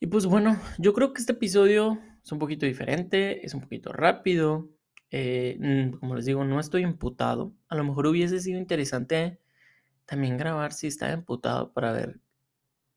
y 0.01 0.07
pues 0.07 0.25
bueno, 0.25 0.59
yo 0.79 0.93
creo 0.93 1.13
que 1.13 1.21
este 1.21 1.31
episodio 1.31 1.97
es 2.23 2.31
un 2.33 2.39
poquito 2.39 2.65
diferente, 2.65 3.45
es 3.45 3.53
un 3.53 3.61
poquito 3.61 3.93
rápido. 3.93 4.69
Eh, 5.11 5.91
como 5.99 6.15
les 6.15 6.25
digo, 6.25 6.45
no 6.45 6.59
estoy 6.59 6.83
imputado. 6.83 7.53
A 7.67 7.75
lo 7.75 7.83
mejor 7.83 8.07
hubiese 8.07 8.39
sido 8.39 8.59
interesante 8.59 9.39
también 10.05 10.37
grabar 10.37 10.73
si 10.73 10.87
estaba 10.87 11.13
imputado 11.13 11.73
para 11.73 11.91
ver 11.91 12.19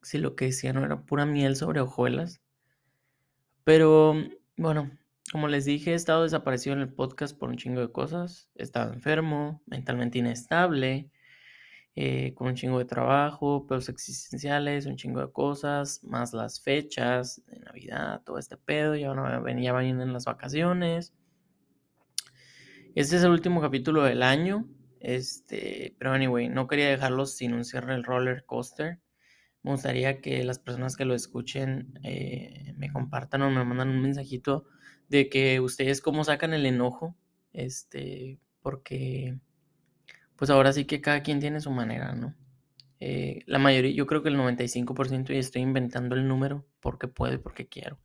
si 0.02 0.18
lo 0.18 0.36
que 0.36 0.46
decía 0.46 0.72
no 0.72 0.84
era 0.84 1.02
pura 1.02 1.26
miel 1.26 1.56
sobre 1.56 1.80
hojuelas. 1.80 2.40
Pero 3.64 4.14
bueno, 4.56 4.90
como 5.32 5.48
les 5.48 5.64
dije, 5.64 5.92
he 5.92 5.94
estado 5.94 6.22
desaparecido 6.22 6.76
en 6.76 6.82
el 6.82 6.92
podcast 6.92 7.36
por 7.36 7.48
un 7.48 7.56
chingo 7.56 7.80
de 7.80 7.90
cosas. 7.90 8.50
He 8.54 8.62
estado 8.62 8.92
enfermo, 8.92 9.62
mentalmente 9.66 10.18
inestable, 10.18 11.10
eh, 11.96 12.34
con 12.34 12.48
un 12.48 12.54
chingo 12.54 12.78
de 12.78 12.84
trabajo, 12.84 13.66
pedos 13.66 13.88
existenciales, 13.88 14.86
un 14.86 14.96
chingo 14.96 15.20
de 15.20 15.32
cosas, 15.32 16.02
más 16.04 16.34
las 16.34 16.60
fechas 16.60 17.42
de 17.46 17.60
Navidad, 17.60 18.22
todo 18.24 18.38
este 18.38 18.56
pedo. 18.56 18.96
Ya, 18.96 19.14
no, 19.14 19.42
venía 19.42 19.70
en 19.80 20.12
las 20.12 20.26
vacaciones. 20.26 21.14
Este 22.94 23.16
es 23.16 23.24
el 23.24 23.32
último 23.32 23.60
capítulo 23.60 24.04
del 24.04 24.22
año. 24.22 24.68
Este, 25.00 25.96
pero 25.98 26.12
anyway, 26.12 26.48
no 26.48 26.68
quería 26.68 26.88
dejarlos 26.88 27.32
sin 27.32 27.52
un 27.52 27.64
cierre 27.64 27.92
del 27.92 28.04
roller 28.04 28.44
coaster. 28.46 29.00
Me 29.64 29.72
gustaría 29.72 30.20
que 30.20 30.44
las 30.44 30.60
personas 30.60 30.96
que 30.96 31.04
lo 31.04 31.14
escuchen 31.14 31.98
eh, 32.04 32.72
me 32.76 32.92
compartan 32.92 33.42
o 33.42 33.50
me 33.50 33.64
mandan 33.64 33.88
un 33.88 34.00
mensajito 34.00 34.66
de 35.08 35.28
que 35.28 35.58
ustedes 35.58 36.00
cómo 36.00 36.22
sacan 36.22 36.54
el 36.54 36.66
enojo. 36.66 37.16
Este, 37.52 38.38
porque 38.62 39.38
pues 40.36 40.50
ahora 40.50 40.72
sí 40.72 40.84
que 40.84 41.00
cada 41.00 41.22
quien 41.22 41.40
tiene 41.40 41.60
su 41.60 41.72
manera, 41.72 42.14
¿no? 42.14 42.36
Eh, 43.00 43.40
la 43.46 43.58
mayoría, 43.58 43.92
yo 43.92 44.06
creo 44.06 44.22
que 44.22 44.28
el 44.28 44.36
95%, 44.36 45.34
y 45.34 45.38
estoy 45.38 45.62
inventando 45.62 46.14
el 46.14 46.28
número 46.28 46.64
porque 46.80 47.08
puedo, 47.08 47.42
porque 47.42 47.68
quiero, 47.68 47.98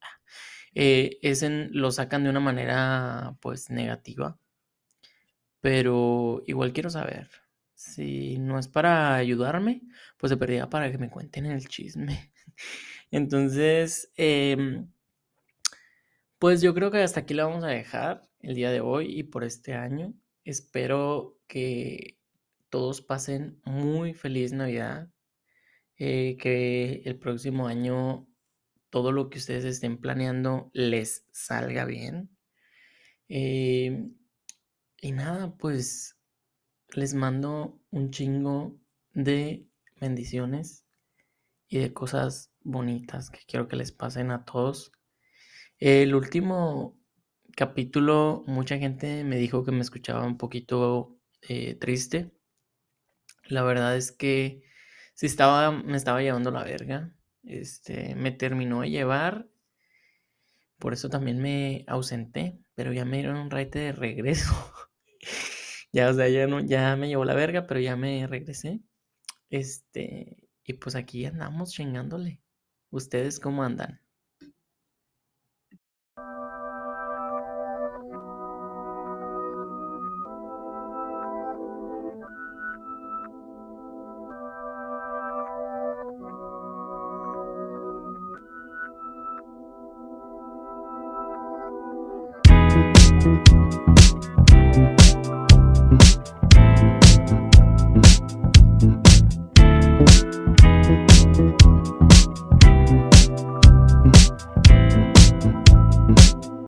eh, 0.74 1.20
es 1.22 1.44
en, 1.44 1.70
lo 1.74 1.92
sacan 1.92 2.24
de 2.24 2.32
una 2.32 2.40
manera 2.40 3.38
pues 3.42 3.70
negativa. 3.70 4.40
Pero 5.62 6.44
igual 6.48 6.74
quiero 6.74 6.90
saber, 6.90 7.30
si 7.74 8.38
no 8.40 8.60
es 8.60 8.68
para 8.68 9.16
ayudarme, 9.16 9.82
pues 10.18 10.30
se 10.30 10.38
perdía 10.38 10.70
para 10.70 10.92
que 10.92 10.98
me 10.98 11.10
cuenten 11.10 11.46
el 11.46 11.68
chisme. 11.68 12.32
Entonces, 13.12 14.12
em, 14.18 14.92
pues 16.38 16.62
yo 16.62 16.74
creo 16.74 16.92
que 16.92 17.02
hasta 17.02 17.22
aquí 17.22 17.34
la 17.34 17.46
vamos 17.46 17.64
a 17.64 17.68
dejar 17.68 18.30
el 18.42 18.56
día 18.56 18.72
de 18.72 18.82
hoy 18.82 19.20
y 19.20 19.24
por 19.24 19.44
este 19.44 19.74
año. 19.74 20.14
Espero 20.44 21.38
que 21.48 22.18
todos 22.70 23.02
pasen 23.02 23.60
muy 23.66 24.14
feliz 24.14 24.54
Navidad. 24.54 25.10
Eh, 26.02 26.38
que 26.40 27.02
el 27.04 27.18
próximo 27.18 27.68
año 27.68 28.26
todo 28.90 29.12
lo 29.12 29.30
que 29.30 29.38
ustedes 29.38 29.66
estén 29.66 29.98
planeando 29.98 30.72
les 30.74 31.26
salga 31.32 31.84
bien. 31.86 32.30
Em, 33.28 34.16
y 35.02 35.12
nada, 35.12 35.56
pues 35.58 36.18
les 36.94 37.14
mando 37.14 37.80
un 37.92 38.12
chingo 38.12 38.78
de 39.14 39.68
bendiciones 40.00 40.86
y 41.68 41.80
de 41.80 41.94
cosas 41.94 42.52
bonitas 42.62 43.30
que 43.30 43.40
quiero 43.48 43.68
que 43.68 43.76
les 43.76 43.92
pasen 43.92 44.32
a 44.32 44.46
todos. 44.46 44.92
El 45.78 46.16
último 46.16 46.98
capítulo, 47.56 48.44
mucha 48.48 48.78
gente 48.78 49.24
me 49.24 49.38
dijo 49.38 49.64
que 49.64 49.72
me 49.72 49.82
escuchaba 49.82 50.26
un 50.26 50.38
poquito 50.38 51.18
eh, 51.42 51.76
triste. 51.76 52.32
La 53.48 53.64
verdad 53.64 53.96
es 53.96 54.12
que 54.12 54.64
sí 55.14 55.26
estaba, 55.26 55.72
me 55.72 55.98
estaba 55.98 56.22
llevando 56.22 56.52
la 56.52 56.64
verga. 56.64 57.14
Este, 57.44 58.16
me 58.16 58.32
terminó 58.32 58.82
de 58.82 58.90
llevar. 58.90 59.48
Por 60.78 60.94
eso 60.94 61.10
también 61.10 61.42
me 61.42 61.84
ausenté, 61.88 62.60
pero 62.76 62.94
ya 62.94 63.06
me 63.06 63.18
dieron 63.18 63.38
un 63.38 63.52
raite 63.52 63.80
de 63.80 63.92
regreso. 63.92 64.54
ya, 65.94 66.10
o 66.10 66.14
sea, 66.14 66.28
ya, 66.30 66.48
no, 66.48 66.60
ya 66.62 66.96
me 66.96 67.08
llevó 67.08 67.26
la 67.26 67.36
verga, 67.36 67.68
pero 67.68 67.80
ya 67.80 67.96
me 67.96 68.28
regresé. 68.28 68.82
Este, 69.50 70.50
y 70.64 70.74
pues 70.74 70.96
aquí 70.96 71.26
andamos 71.26 71.72
chingándole. 71.74 72.42
¿Ustedes 72.92 73.40
cómo 73.40 73.64
andan? 73.64 74.02